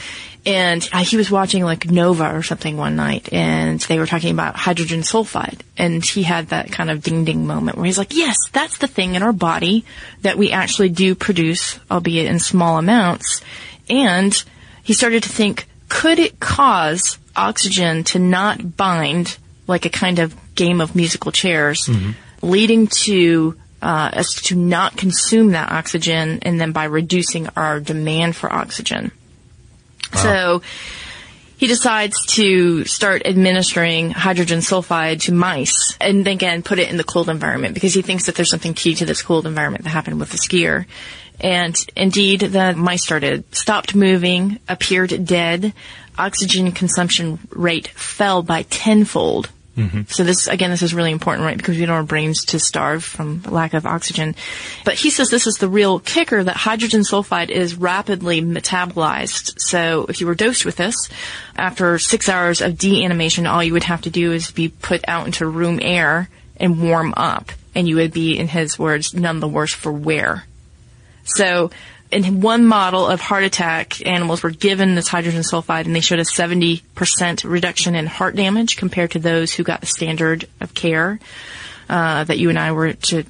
And 0.49 0.89
uh, 0.91 1.03
he 1.03 1.15
was 1.15 1.29
watching 1.29 1.63
like 1.63 1.91
Nova 1.91 2.35
or 2.35 2.41
something 2.41 2.75
one 2.75 2.95
night 2.95 3.31
and 3.31 3.79
they 3.81 3.99
were 3.99 4.07
talking 4.07 4.31
about 4.31 4.55
hydrogen 4.55 5.01
sulfide. 5.01 5.59
And 5.77 6.03
he 6.03 6.23
had 6.23 6.47
that 6.47 6.71
kind 6.71 6.89
of 6.89 7.03
ding 7.03 7.23
ding 7.23 7.45
moment 7.45 7.77
where 7.77 7.85
he's 7.85 7.99
like, 7.99 8.15
yes, 8.15 8.35
that's 8.51 8.79
the 8.79 8.88
thing 8.88 9.13
in 9.13 9.21
our 9.21 9.31
body 9.31 9.85
that 10.23 10.39
we 10.39 10.51
actually 10.51 10.89
do 10.89 11.13
produce, 11.13 11.79
albeit 11.91 12.25
in 12.25 12.39
small 12.39 12.79
amounts. 12.79 13.41
And 13.91 14.33
he 14.81 14.93
started 14.93 15.21
to 15.21 15.29
think, 15.29 15.67
could 15.88 16.17
it 16.17 16.39
cause 16.39 17.19
oxygen 17.35 18.03
to 18.05 18.17
not 18.17 18.75
bind 18.75 19.38
like 19.67 19.85
a 19.85 19.89
kind 19.89 20.17
of 20.17 20.35
game 20.55 20.81
of 20.81 20.95
musical 20.95 21.31
chairs, 21.31 21.85
mm-hmm. 21.85 22.12
leading 22.41 22.88
to 22.88 23.55
uh, 23.83 24.09
us 24.13 24.41
to 24.45 24.55
not 24.55 24.97
consume 24.97 25.51
that 25.51 25.71
oxygen, 25.71 26.39
and 26.41 26.59
then 26.59 26.71
by 26.71 26.85
reducing 26.85 27.47
our 27.55 27.79
demand 27.79 28.35
for 28.35 28.51
oxygen. 28.51 29.12
So 30.13 30.61
he 31.57 31.67
decides 31.67 32.25
to 32.35 32.85
start 32.85 33.23
administering 33.25 34.11
hydrogen 34.11 34.59
sulfide 34.59 35.21
to 35.23 35.33
mice 35.33 35.97
and 35.99 36.25
then 36.25 36.35
again 36.35 36.63
put 36.63 36.79
it 36.79 36.89
in 36.89 36.97
the 36.97 37.03
cold 37.03 37.27
environment 37.29 37.73
because 37.73 37.93
he 37.93 38.01
thinks 38.01 38.25
that 38.25 38.35
there's 38.35 38.49
something 38.49 38.73
key 38.73 38.95
to 38.95 39.05
this 39.05 39.21
cold 39.21 39.45
environment 39.45 39.83
that 39.83 39.89
happened 39.89 40.19
with 40.19 40.29
the 40.31 40.37
skier. 40.37 40.85
And 41.41 41.75
indeed, 41.95 42.41
the 42.41 42.73
mice 42.75 43.03
started, 43.03 43.43
stopped 43.55 43.95
moving, 43.95 44.59
appeared 44.67 45.25
dead. 45.25 45.73
Oxygen 46.17 46.71
consumption 46.71 47.39
rate 47.51 47.87
fell 47.89 48.41
by 48.41 48.63
tenfold 48.63 49.49
Mm-hmm. 49.79 50.01
So 50.07 50.23
this, 50.23 50.47
again, 50.47 50.69
this 50.69 50.81
is 50.81 50.93
really 50.93 51.11
important, 51.11 51.45
right? 51.45 51.57
Because 51.57 51.77
we 51.77 51.85
don't 51.85 51.95
want 51.95 52.03
our 52.03 52.07
brains 52.07 52.45
to 52.45 52.59
starve 52.59 53.03
from 53.03 53.41
lack 53.43 53.73
of 53.73 53.85
oxygen. 53.85 54.35
But 54.83 54.95
he 54.95 55.09
says 55.09 55.29
this 55.29 55.47
is 55.47 55.55
the 55.55 55.69
real 55.69 55.99
kicker 55.99 56.43
that 56.43 56.55
hydrogen 56.55 57.01
sulfide 57.01 57.49
is 57.49 57.75
rapidly 57.75 58.41
metabolized. 58.41 59.59
So 59.59 60.05
if 60.09 60.19
you 60.19 60.27
were 60.27 60.35
dosed 60.35 60.65
with 60.65 60.75
this, 60.75 60.95
after 61.55 61.97
six 61.97 62.27
hours 62.27 62.61
of 62.61 62.73
deanimation, 62.73 63.49
all 63.49 63.63
you 63.63 63.73
would 63.73 63.83
have 63.83 64.01
to 64.01 64.09
do 64.09 64.33
is 64.33 64.51
be 64.51 64.67
put 64.67 65.05
out 65.07 65.25
into 65.25 65.47
room 65.47 65.79
air 65.81 66.29
and 66.57 66.81
warm 66.81 67.13
up. 67.15 67.51
And 67.73 67.87
you 67.87 67.95
would 67.97 68.11
be, 68.11 68.37
in 68.37 68.47
his 68.47 68.77
words, 68.77 69.13
none 69.13 69.39
the 69.39 69.47
worse 69.47 69.73
for 69.73 69.91
wear. 69.91 70.43
So 71.23 71.71
in 72.11 72.41
one 72.41 72.65
model 72.65 73.07
of 73.07 73.21
heart 73.21 73.43
attack, 73.43 74.05
animals 74.05 74.43
were 74.43 74.49
given 74.49 74.95
this 74.95 75.07
hydrogen 75.07 75.41
sulfide 75.41 75.85
and 75.85 75.95
they 75.95 75.99
showed 75.99 76.19
a 76.19 76.23
70% 76.23 77.49
reduction 77.49 77.95
in 77.95 78.07
heart 78.07 78.35
damage 78.35 78.77
compared 78.77 79.11
to 79.11 79.19
those 79.19 79.53
who 79.53 79.63
got 79.63 79.81
the 79.81 79.87
standard 79.87 80.45
of 80.59 80.73
care 80.73 81.19
uh, 81.89 82.23
that 82.23 82.39
you 82.39 82.49
and 82.49 82.57
I 82.57 82.71
were 82.71 82.93
to 82.93 83.23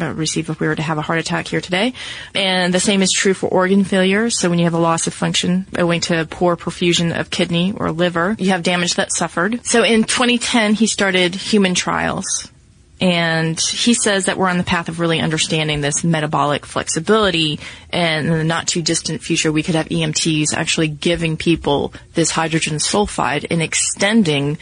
uh, 0.00 0.12
receive 0.12 0.48
if 0.48 0.60
we 0.60 0.66
were 0.66 0.76
to 0.76 0.82
have 0.82 0.98
a 0.98 1.02
heart 1.02 1.18
attack 1.18 1.48
here 1.48 1.60
today. 1.60 1.94
And 2.34 2.72
the 2.72 2.80
same 2.80 3.02
is 3.02 3.12
true 3.12 3.34
for 3.34 3.48
organ 3.48 3.84
failure. 3.84 4.30
So 4.30 4.48
when 4.50 4.58
you 4.58 4.64
have 4.66 4.74
a 4.74 4.78
loss 4.78 5.06
of 5.06 5.14
function 5.14 5.66
owing 5.76 6.00
to 6.02 6.26
poor 6.30 6.56
perfusion 6.56 7.18
of 7.18 7.30
kidney 7.30 7.72
or 7.76 7.90
liver, 7.90 8.36
you 8.38 8.50
have 8.50 8.62
damage 8.62 8.94
that 8.94 9.12
suffered. 9.12 9.64
So 9.66 9.82
in 9.82 10.04
2010, 10.04 10.74
he 10.74 10.86
started 10.86 11.34
human 11.34 11.74
trials 11.74 12.50
and 13.00 13.58
he 13.60 13.94
says 13.94 14.24
that 14.24 14.36
we're 14.36 14.48
on 14.48 14.58
the 14.58 14.64
path 14.64 14.88
of 14.88 14.98
really 14.98 15.20
understanding 15.20 15.80
this 15.80 16.02
metabolic 16.02 16.66
flexibility. 16.66 17.60
And 17.90 18.26
in 18.26 18.32
the 18.32 18.44
not 18.44 18.66
too 18.66 18.82
distant 18.82 19.22
future, 19.22 19.52
we 19.52 19.62
could 19.62 19.76
have 19.76 19.88
EMTs 19.88 20.52
actually 20.52 20.88
giving 20.88 21.36
people 21.36 21.92
this 22.14 22.30
hydrogen 22.30 22.76
sulfide 22.76 23.46
and 23.50 23.62
extending 23.62 24.58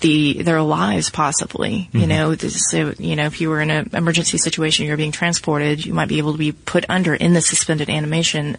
the 0.00 0.42
their 0.42 0.62
lives 0.62 1.10
possibly. 1.10 1.88
Mm-hmm. 1.88 1.98
You 1.98 2.06
know, 2.06 2.34
so 2.36 2.94
you 2.98 3.16
know, 3.16 3.26
if 3.26 3.40
you 3.40 3.48
were 3.48 3.60
in 3.60 3.70
an 3.70 3.90
emergency 3.92 4.38
situation, 4.38 4.86
you're 4.86 4.96
being 4.96 5.12
transported, 5.12 5.84
you 5.84 5.94
might 5.94 6.08
be 6.08 6.18
able 6.18 6.32
to 6.32 6.38
be 6.38 6.52
put 6.52 6.84
under 6.88 7.14
in 7.14 7.34
the 7.34 7.40
suspended 7.40 7.90
animation 7.90 8.56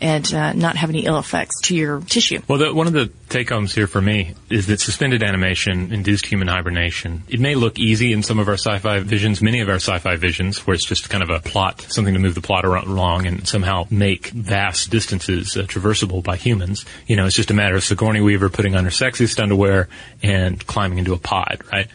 and 0.00 0.32
uh, 0.32 0.52
not 0.52 0.76
have 0.76 0.90
any 0.90 1.04
ill 1.04 1.18
effects 1.18 1.60
to 1.62 1.76
your 1.76 2.00
tissue. 2.00 2.40
Well, 2.48 2.58
the, 2.58 2.74
one 2.74 2.86
of 2.86 2.92
the 2.92 3.10
take 3.28 3.50
homes 3.50 3.74
here 3.74 3.86
for 3.86 4.00
me 4.00 4.34
is 4.48 4.66
that 4.66 4.80
suspended 4.80 5.22
animation 5.22 5.92
induced 5.92 6.26
human 6.26 6.48
hibernation. 6.48 7.24
It 7.28 7.40
may 7.40 7.54
look 7.54 7.78
easy 7.78 8.12
in 8.12 8.22
some 8.22 8.38
of 8.38 8.48
our 8.48 8.54
sci-fi 8.54 9.00
visions, 9.00 9.42
many 9.42 9.60
of 9.60 9.68
our 9.68 9.76
sci-fi 9.76 10.16
visions, 10.16 10.66
where 10.66 10.74
it's 10.74 10.84
just 10.84 11.10
kind 11.10 11.22
of 11.22 11.30
a 11.30 11.40
plot, 11.40 11.82
something 11.82 12.14
to 12.14 12.20
move 12.20 12.34
the 12.34 12.40
plot 12.40 12.64
around 12.64 12.86
along 12.86 13.26
and 13.26 13.46
somehow 13.46 13.86
make 13.90 14.28
vast 14.28 14.90
distances 14.90 15.56
uh, 15.56 15.62
traversable 15.62 16.22
by 16.22 16.36
humans. 16.36 16.84
You 17.06 17.16
know, 17.16 17.26
it's 17.26 17.36
just 17.36 17.50
a 17.50 17.54
matter 17.54 17.76
of 17.76 17.84
Sigourney 17.84 18.20
Weaver 18.20 18.48
putting 18.48 18.74
on 18.76 18.84
her 18.84 18.90
sexiest 18.90 19.42
underwear 19.42 19.88
and 20.22 20.64
climbing 20.66 20.98
into 20.98 21.12
a 21.12 21.18
pod, 21.18 21.62
right? 21.72 21.88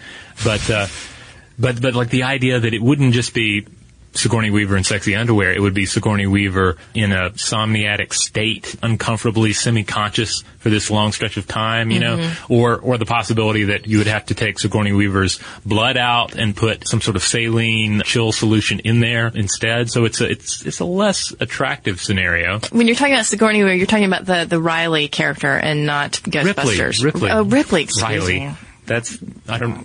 But, 0.44 0.70
uh, 0.70 0.88
but, 1.58 1.82
but 1.82 1.96
like 1.96 2.10
the 2.10 2.24
idea 2.24 2.60
that 2.60 2.74
it 2.74 2.82
wouldn't 2.82 3.14
just 3.14 3.34
be 3.34 3.66
Sigourney 4.14 4.52
Weaver 4.52 4.78
in 4.78 4.84
sexy 4.84 5.16
underwear, 5.16 5.52
it 5.52 5.62
would 5.62 5.74
be 5.74 5.86
Sigourney 5.86 6.28
Weaver 6.28 6.78
in 6.94 7.12
a 7.12 7.32
somniatic 7.32 8.14
state, 8.14 8.76
uncomfortably 8.84 9.54
semi-conscious 9.54 10.44
for 10.60 10.70
this 10.70 10.90
long 10.90 11.12
stretch 11.12 11.38
of 11.38 11.48
time, 11.48 11.92
you 11.92 12.00
mm-hmm. 12.00 12.22
know, 12.22 12.34
or 12.50 12.78
or 12.80 12.98
the 12.98 13.06
possibility 13.06 13.66
that 13.66 13.88
you 13.88 13.98
would 13.98 14.08
have 14.08 14.26
to 14.28 14.36
take 14.36 14.60
Sigourney 14.60 14.94
Weaver's 14.94 15.40
blood 15.66 15.98
out 15.98 16.36
and 16.36 16.56
put 16.56 16.88
some 16.88 17.02
sort 17.02 17.16
of 17.16 17.24
saline 17.24 18.02
chill 18.04 18.32
solution 18.32 18.80
in 18.80 19.00
there 19.00 19.28
instead. 19.28 19.90
So 19.90 20.06
it's 20.06 20.22
a 20.22 20.30
it's 20.30 20.66
it's 20.66 20.80
a 20.80 20.86
less 20.86 21.34
attractive 21.40 22.02
scenario. 22.02 22.60
When 22.72 22.88
you're 22.88 22.96
talking 22.96 23.14
about 23.14 23.26
Sigourney 23.26 23.64
Weaver, 23.64 23.76
you're 23.76 23.88
talking 23.88 24.06
about 24.06 24.26
the 24.26 24.46
the 24.48 24.62
Riley 24.62 25.08
character 25.08 25.52
and 25.52 25.86
not 25.86 26.14
Ghostbusters. 26.24 27.04
Ripley. 27.04 27.30
Ripley. 27.30 27.32
Oh, 27.32 27.44
Ripley. 27.44 27.84
Excuse 27.84 28.04
Riley. 28.04 28.40
Me. 28.42 28.56
That's 28.86 29.18
I 29.48 29.58
don't. 29.58 29.78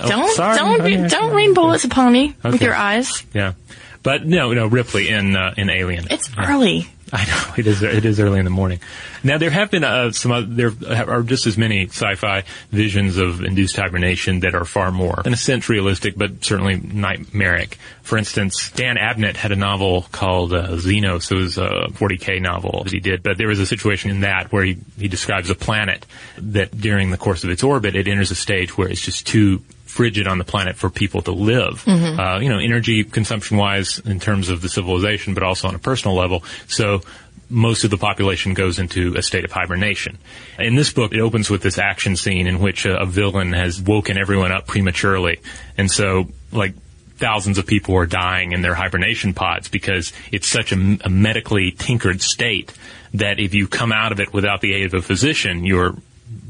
Oh, 0.00 0.08
don't 0.08 0.30
sorry. 0.30 0.56
don't 0.56 1.10
don't 1.10 1.34
rain 1.34 1.54
bullets 1.54 1.84
upon 1.84 2.12
me 2.12 2.34
okay. 2.38 2.50
with 2.50 2.62
your 2.62 2.74
eyes. 2.74 3.24
Yeah. 3.34 3.54
But 4.02 4.24
no, 4.24 4.52
no, 4.52 4.66
Ripley 4.66 5.08
in 5.08 5.36
uh, 5.36 5.54
in 5.56 5.68
Alien. 5.68 6.06
It's 6.10 6.30
early. 6.38 6.88
I 7.12 7.24
know 7.24 7.54
it 7.56 7.66
is. 7.66 7.82
It 7.82 8.04
is 8.04 8.18
early 8.20 8.38
in 8.38 8.44
the 8.44 8.50
morning. 8.50 8.80
Now 9.22 9.38
there 9.38 9.50
have 9.50 9.70
been 9.70 9.84
uh, 9.84 10.12
some. 10.12 10.32
Other, 10.32 10.70
there 10.70 11.10
are 11.10 11.22
just 11.22 11.46
as 11.46 11.56
many 11.56 11.86
sci-fi 11.86 12.44
visions 12.70 13.16
of 13.16 13.42
induced 13.42 13.76
hibernation 13.76 14.40
that 14.40 14.54
are 14.54 14.64
far 14.64 14.90
more, 14.90 15.22
in 15.24 15.32
a 15.32 15.36
sense, 15.36 15.68
realistic, 15.68 16.16
but 16.16 16.44
certainly 16.44 16.76
nightmaric. 16.76 17.78
For 18.02 18.18
instance, 18.18 18.70
Dan 18.72 18.96
Abnett 18.96 19.36
had 19.36 19.52
a 19.52 19.56
novel 19.56 20.06
called 20.12 20.52
uh, 20.52 20.68
Xenos. 20.68 21.30
It 21.30 21.36
was 21.36 21.58
a 21.58 21.88
40k 21.90 22.40
novel 22.40 22.84
that 22.84 22.92
he 22.92 23.00
did, 23.00 23.22
but 23.22 23.38
there 23.38 23.48
was 23.48 23.58
a 23.58 23.66
situation 23.66 24.10
in 24.10 24.20
that 24.20 24.52
where 24.52 24.64
he 24.64 24.78
he 24.98 25.08
describes 25.08 25.50
a 25.50 25.54
planet 25.54 26.06
that 26.38 26.76
during 26.76 27.10
the 27.10 27.18
course 27.18 27.44
of 27.44 27.50
its 27.50 27.62
orbit 27.62 27.94
it 27.94 28.08
enters 28.08 28.30
a 28.30 28.36
stage 28.36 28.76
where 28.76 28.88
it's 28.88 29.00
just 29.00 29.26
too 29.26 29.62
frigid 29.96 30.28
on 30.28 30.36
the 30.36 30.44
planet 30.44 30.76
for 30.76 30.90
people 30.90 31.22
to 31.22 31.32
live. 31.32 31.82
Mm-hmm. 31.84 32.20
Uh, 32.20 32.38
you 32.40 32.50
know, 32.50 32.58
energy 32.58 33.02
consumption 33.02 33.56
wise 33.56 33.98
in 33.98 34.20
terms 34.20 34.50
of 34.50 34.60
the 34.60 34.68
civilization, 34.68 35.32
but 35.32 35.42
also 35.42 35.68
on 35.68 35.74
a 35.74 35.78
personal 35.78 36.14
level. 36.14 36.44
So 36.68 37.00
most 37.48 37.84
of 37.84 37.90
the 37.90 37.96
population 37.96 38.52
goes 38.52 38.78
into 38.78 39.14
a 39.16 39.22
state 39.22 39.44
of 39.44 39.52
hibernation. 39.52 40.18
In 40.58 40.74
this 40.74 40.92
book, 40.92 41.14
it 41.14 41.20
opens 41.20 41.48
with 41.48 41.62
this 41.62 41.78
action 41.78 42.16
scene 42.16 42.46
in 42.46 42.60
which 42.60 42.84
a, 42.84 43.00
a 43.00 43.06
villain 43.06 43.54
has 43.54 43.80
woken 43.80 44.18
everyone 44.18 44.52
up 44.52 44.66
prematurely. 44.66 45.40
And 45.78 45.90
so, 45.90 46.26
like, 46.52 46.74
thousands 47.16 47.56
of 47.56 47.66
people 47.66 47.94
are 47.96 48.06
dying 48.06 48.52
in 48.52 48.60
their 48.60 48.74
hibernation 48.74 49.32
pods 49.32 49.68
because 49.68 50.12
it's 50.30 50.46
such 50.46 50.72
a, 50.72 50.98
a 51.04 51.08
medically 51.08 51.70
tinkered 51.70 52.20
state 52.20 52.72
that 53.14 53.40
if 53.40 53.54
you 53.54 53.66
come 53.66 53.92
out 53.92 54.12
of 54.12 54.20
it 54.20 54.34
without 54.34 54.60
the 54.60 54.74
aid 54.74 54.86
of 54.86 54.94
a 54.94 55.02
physician, 55.02 55.64
you're 55.64 55.94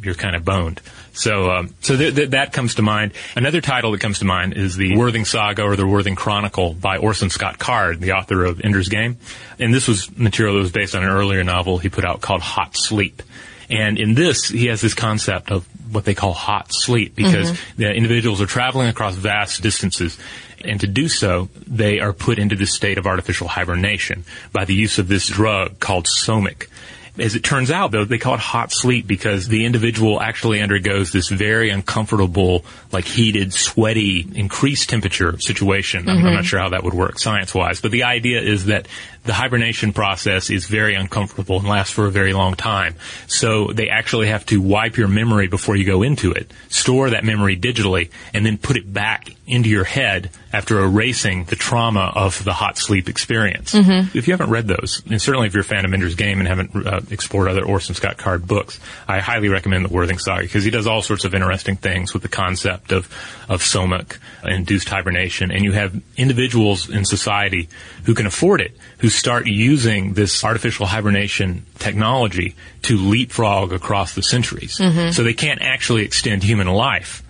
you're 0.03 0.15
kind 0.15 0.37
of 0.37 0.45
boned. 0.45 0.81
So, 1.13 1.51
um, 1.51 1.75
so 1.81 1.97
th- 1.97 2.15
th- 2.15 2.31
that 2.31 2.53
comes 2.53 2.77
to 2.77 2.83
mind. 2.83 3.13
Another 3.35 3.61
title 3.61 3.93
that 3.93 4.01
comes 4.01 4.19
to 4.19 4.25
mind 4.25 4.55
is 4.55 4.77
the 4.77 4.97
Worthing 4.97 5.25
Saga 5.25 5.63
or 5.63 5.77
the 5.77 5.87
Worthing 5.87 6.15
Chronicle 6.15 6.75
by 6.75 6.99
Orson 6.99 7.31
Scott 7.31 7.59
Card, 7.59 8.01
the 8.01 8.13
author 8.13 8.45
of 8.45 8.61
Ender's 8.61 8.89
Game. 8.89 9.19
And 9.59 9.73
this 9.73 9.89
was 9.89 10.17
material 10.17 10.55
that 10.55 10.61
was 10.61 10.73
based 10.73 10.95
on 10.95 11.03
an 11.03 11.09
earlier 11.09 11.43
novel 11.43 11.79
he 11.79 11.89
put 11.89 12.05
out 12.05 12.21
called 12.21 12.43
Hot 12.43 12.77
Sleep. 12.77 13.23
And 13.69 13.99
in 13.99 14.15
this, 14.15 14.49
he 14.49 14.67
has 14.67 14.81
this 14.81 14.95
concept 14.95 15.51
of 15.51 15.67
what 15.93 16.05
they 16.05 16.15
call 16.15 16.33
hot 16.33 16.73
sleep 16.73 17.15
because 17.15 17.51
mm-hmm. 17.51 17.83
the 17.83 17.93
individuals 17.93 18.41
are 18.41 18.47
traveling 18.47 18.89
across 18.89 19.15
vast 19.15 19.63
distances. 19.63 20.19
And 20.65 20.81
to 20.81 20.87
do 20.87 21.09
so, 21.09 21.49
they 21.67 22.01
are 22.01 22.13
put 22.13 22.39
into 22.39 22.57
this 22.57 22.73
state 22.73 22.99
of 22.99 23.07
artificial 23.07 23.49
hibernation 23.49 24.25
by 24.53 24.65
the 24.65 24.75
use 24.75 24.99
of 24.99 25.09
this 25.09 25.27
drug 25.27 25.81
called 25.81 26.07
somec. 26.07 26.69
As 27.19 27.35
it 27.35 27.43
turns 27.43 27.71
out, 27.71 27.93
though, 27.93 28.05
they 28.05 28.19
call 28.19 28.35
it 28.35 28.41
hot 28.41 28.73
sleep 28.73 29.07
because 29.07 29.49
the 29.49 29.65
individual 29.65 30.21
actually 30.21 30.61
undergoes 30.61 31.13
this 31.13 31.29
very 31.29 31.71
uncomfortable, 31.71 32.65
like 32.93 33.05
heated, 33.05 33.53
sweaty, 33.53 34.27
increased 34.35 34.89
temperature 34.89 35.39
situation. 35.41 36.03
Mm-hmm. 36.03 36.11
I'm, 36.11 36.27
I'm, 36.27 36.35
not 36.35 36.45
sure 36.45 36.61
how 36.61 36.71
that 36.71 36.85
would 36.85 36.95
work 36.95 37.19
science-wise, 37.19 37.81
but 37.81 37.91
the 37.91 38.05
idea 38.05 38.41
is 38.43 38.67
that 38.67 38.87
the 39.27 39.33
hibernation 39.33 39.93
process 39.93 40.51
is 40.51 40.67
very 40.67 40.95
uncomfortable 40.95 41.59
and 41.59 41.69
lasts 41.69 41.93
for 41.93 42.07
a 42.07 42.11
very 42.11 42.33
long 42.33 42.55
time. 42.55 42.95
So 43.27 43.69
they 43.69 43.89
actually 43.89 44.29
have 44.29 44.47
to 44.47 44.61
wipe 44.61 44.97
your 44.97 45.09
memory 45.09 45.49
before 45.49 45.77
you 45.77 45.85
go 45.85 46.03
into 46.03 46.33
it, 46.33 46.51
store 46.69 47.11
that 47.11 47.25
memory 47.25 47.57
digitally, 47.57 48.11
and 48.33 48.47
then 48.47 48.59
put 48.59 48.77
it 48.77 48.93
back 48.93 49.31
into 49.47 49.69
your 49.69 49.85
head 49.85 50.31
after 50.53 50.81
erasing 50.81 51.45
the 51.45 51.57
trauma 51.57 52.13
of 52.15 52.43
the 52.45 52.53
hot 52.53 52.79
sleep 52.79 53.09
experience. 53.09 53.75
Mm-hmm. 53.75 54.17
If 54.17 54.27
you 54.27 54.33
haven't 54.33 54.51
read 54.51 54.67
those, 54.67 55.03
and 55.09 55.21
certainly 55.21 55.47
if 55.47 55.55
you're 55.55 55.61
a 55.61 55.65
fan 55.65 55.85
of 55.85 55.93
Ender's 55.93 56.15
Game 56.15 56.39
and 56.39 56.49
haven't 56.49 56.87
uh, 56.87 57.01
explored 57.11 57.49
other 57.49 57.65
Orson 57.65 57.95
Scott 57.95 58.17
Card 58.17 58.47
books, 58.47 58.81
I 59.07 59.21
highly 59.21 59.49
recommend 59.49 59.85
the 59.85 59.93
Worthing 59.93 60.19
Saga 60.19 60.43
because 60.43 60.65
he 60.65 60.71
does 60.71 60.87
all 60.87 61.03
sorts 61.03 61.25
of 61.25 61.35
interesting 61.35 61.77
things 61.77 62.13
with 62.13 62.23
the 62.23 62.29
concept 62.29 62.93
of 62.93 63.07
of 63.49 63.63
somec 63.63 64.19
induced 64.45 64.89
hibernation, 64.89 65.51
and 65.51 65.65
you 65.65 65.73
have 65.73 66.01
individuals 66.17 66.89
in 66.91 67.05
society 67.05 67.69
who 68.05 68.15
can 68.15 68.27
afford 68.27 68.61
it 68.61 68.77
who 68.99 69.09
start 69.17 69.47
using 69.47 70.15
this 70.15 70.45
artificial 70.45 70.87
hibernation 70.87 71.65
technology 71.79 72.55
to 72.83 72.97
leapfrog 72.97 73.73
across 73.73 74.15
the 74.15 74.23
centuries. 74.23 74.79
Mhm. 74.79 75.13
So 75.13 75.23
they 75.23 75.35
can't 75.35 75.61
actually 75.63 76.05
extend 76.05 76.43
human 76.43 76.67
life, 76.69 77.23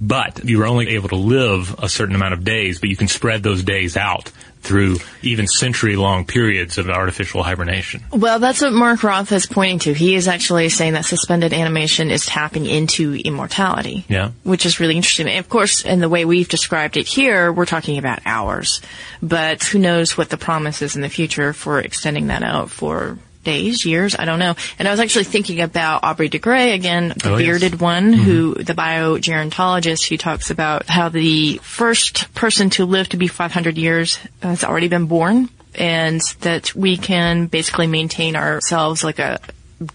but 0.00 0.44
you're 0.44 0.66
only 0.66 0.88
able 0.90 1.08
to 1.10 1.16
live 1.16 1.74
a 1.78 1.88
certain 1.88 2.14
amount 2.14 2.34
of 2.34 2.44
days, 2.44 2.78
but 2.78 2.88
you 2.88 2.96
can 2.96 3.08
spread 3.08 3.42
those 3.42 3.62
days 3.62 3.96
out 3.96 4.30
through 4.66 4.96
even 5.22 5.46
century 5.46 5.96
long 5.96 6.24
periods 6.24 6.76
of 6.76 6.90
artificial 6.90 7.42
hibernation. 7.42 8.02
Well, 8.12 8.38
that's 8.40 8.60
what 8.60 8.72
Mark 8.72 9.02
Roth 9.02 9.30
is 9.32 9.46
pointing 9.46 9.78
to. 9.80 9.94
He 9.94 10.14
is 10.14 10.28
actually 10.28 10.68
saying 10.68 10.94
that 10.94 11.04
suspended 11.04 11.52
animation 11.52 12.10
is 12.10 12.26
tapping 12.26 12.66
into 12.66 13.14
immortality. 13.14 14.04
Yeah. 14.08 14.32
Which 14.42 14.66
is 14.66 14.80
really 14.80 14.96
interesting. 14.96 15.28
And 15.28 15.38
of 15.38 15.48
course, 15.48 15.84
in 15.84 16.00
the 16.00 16.08
way 16.08 16.24
we've 16.24 16.48
described 16.48 16.96
it 16.96 17.06
here, 17.06 17.52
we're 17.52 17.66
talking 17.66 17.98
about 17.98 18.20
hours. 18.26 18.80
But 19.22 19.62
who 19.62 19.78
knows 19.78 20.18
what 20.18 20.30
the 20.30 20.36
promise 20.36 20.82
is 20.82 20.96
in 20.96 21.02
the 21.02 21.08
future 21.08 21.52
for 21.52 21.80
extending 21.80 22.26
that 22.26 22.42
out 22.42 22.70
for 22.70 23.18
days, 23.46 23.86
years, 23.86 24.14
I 24.18 24.26
don't 24.26 24.38
know. 24.38 24.54
And 24.78 24.86
I 24.86 24.90
was 24.90 25.00
actually 25.00 25.24
thinking 25.24 25.62
about 25.62 26.04
Aubrey 26.04 26.28
de 26.28 26.38
Grey 26.38 26.72
again, 26.74 27.14
the 27.16 27.30
Oh, 27.30 27.36
yes. 27.38 27.46
bearded 27.46 27.80
one, 27.80 28.12
mm-hmm. 28.12 28.22
who, 28.22 28.54
the 28.54 28.74
biogerontologist, 28.74 30.08
who 30.08 30.16
talks 30.18 30.50
about 30.50 30.88
how 30.88 31.08
the 31.08 31.58
first 31.62 32.32
person 32.34 32.70
to 32.70 32.84
live 32.84 33.08
to 33.10 33.16
be 33.16 33.28
500 33.28 33.78
years 33.78 34.18
has 34.42 34.64
already 34.64 34.88
been 34.88 35.06
born 35.06 35.48
and 35.74 36.20
that 36.40 36.74
we 36.74 36.96
can 36.96 37.46
basically 37.46 37.86
maintain 37.86 38.36
ourselves 38.36 39.02
like 39.04 39.18
a 39.18 39.38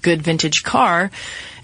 good 0.04 0.22
vintage 0.22 0.62
car 0.64 1.10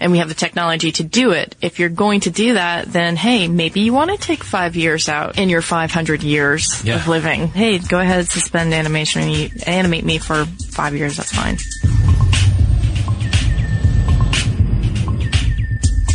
and 0.00 0.10
we 0.10 0.18
have 0.18 0.28
the 0.28 0.34
technology 0.34 0.90
to 0.90 1.04
do 1.04 1.30
it. 1.30 1.54
If 1.60 1.78
you're 1.78 1.88
going 1.88 2.20
to 2.20 2.30
do 2.30 2.54
that, 2.54 2.86
then 2.92 3.14
hey, 3.16 3.46
maybe 3.46 3.80
you 3.80 3.92
want 3.92 4.10
to 4.10 4.16
take 4.16 4.42
five 4.42 4.74
years 4.74 5.08
out 5.08 5.38
in 5.38 5.48
your 5.48 5.62
500 5.62 6.22
years 6.24 6.82
Yeah. 6.84 6.96
of 6.96 7.06
living. 7.08 7.46
Hey, 7.48 7.78
go 7.78 7.98
ahead, 8.00 8.26
suspend 8.28 8.74
animation 8.74 9.22
and 9.22 9.68
animate 9.68 10.04
me 10.04 10.18
for 10.18 10.44
five 10.72 10.94
years. 10.96 11.16
That's 11.16 11.32
fine. 11.32 11.58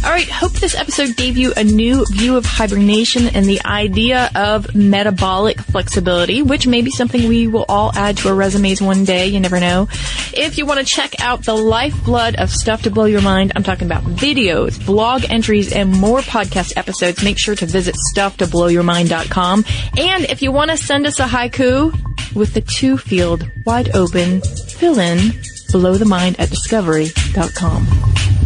All 0.04 0.10
right, 0.10 0.28
hope 0.28 0.52
this 0.52 0.76
episode 0.76 1.16
gave 1.16 1.38
you 1.38 1.54
a 1.56 1.64
new 1.64 2.06
view 2.06 2.36
of 2.36 2.46
hibernation 2.46 3.28
and 3.28 3.46
the 3.46 3.62
idea 3.66 4.30
of 4.36 4.76
metabolic 4.76 5.62
flexibility, 5.62 6.42
which 6.42 6.68
may 6.68 6.82
be 6.82 6.92
something 6.92 7.30
we 7.30 7.48
will 7.48 7.66
all 7.70 7.92
add 7.96 8.18
to 8.18 8.28
our 8.28 8.36
resumes 8.36 8.82
one 8.82 9.06
day. 9.06 9.28
You 9.28 9.40
never 9.40 9.62
know. 9.62 9.88
If 10.34 10.58
you 10.58 10.66
want 10.66 10.82
to 10.82 10.86
check 10.86 11.22
out 11.22 11.46
the 11.46 11.56
lifeblood 11.56 12.36
of 12.36 12.50
stuff 12.50 12.82
to 12.82 12.92
blow 12.92 13.06
your 13.06 13.22
mind, 13.22 13.54
I'm 13.56 13.64
talking 13.64 13.88
about 13.88 14.04
videos, 14.04 14.86
blog 14.86 15.24
entries, 15.30 15.72
and 15.72 15.90
more 15.90 16.20
podcast 16.20 16.76
episodes. 16.76 17.24
Make 17.24 17.40
sure 17.40 17.56
to 17.56 17.66
visit 17.66 17.96
stufftoblowyourmind.com. 18.14 19.66
And 19.98 20.26
if 20.26 20.42
you 20.42 20.52
want 20.52 20.72
to 20.72 20.78
send 20.78 21.08
us 21.08 21.22
a 21.22 21.26
haiku 21.26 22.36
with 22.36 22.54
the 22.54 22.62
two 22.62 22.98
field 22.98 23.50
wide 23.66 23.96
open 23.96 24.42
fill 24.42 25.00
in 25.00 25.32
blow 25.74 25.96
the 25.96 26.06
mind 26.06 26.40
at 26.40 26.50
discovery.com. 26.50 28.43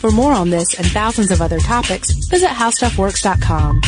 For 0.00 0.10
more 0.10 0.32
on 0.32 0.48
this 0.48 0.72
and 0.78 0.86
thousands 0.86 1.30
of 1.30 1.42
other 1.42 1.58
topics, 1.58 2.10
visit 2.28 2.48
howstuffworks.com. 2.48 3.82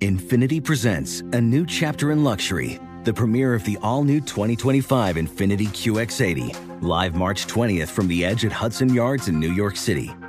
Infiniti 0.00 0.64
presents 0.64 1.20
a 1.20 1.40
new 1.40 1.66
chapter 1.66 2.12
in 2.12 2.24
luxury, 2.24 2.80
the 3.04 3.12
premiere 3.12 3.52
of 3.52 3.62
the 3.64 3.76
all 3.82 4.04
new 4.04 4.22
2025 4.22 5.16
Infiniti 5.16 5.68
QX80, 5.68 6.80
live 6.80 7.14
March 7.14 7.46
20th 7.46 7.88
from 7.88 8.08
the 8.08 8.24
edge 8.24 8.46
at 8.46 8.52
Hudson 8.52 8.94
Yards 8.94 9.28
in 9.28 9.38
New 9.38 9.52
York 9.52 9.76
City, 9.76 10.10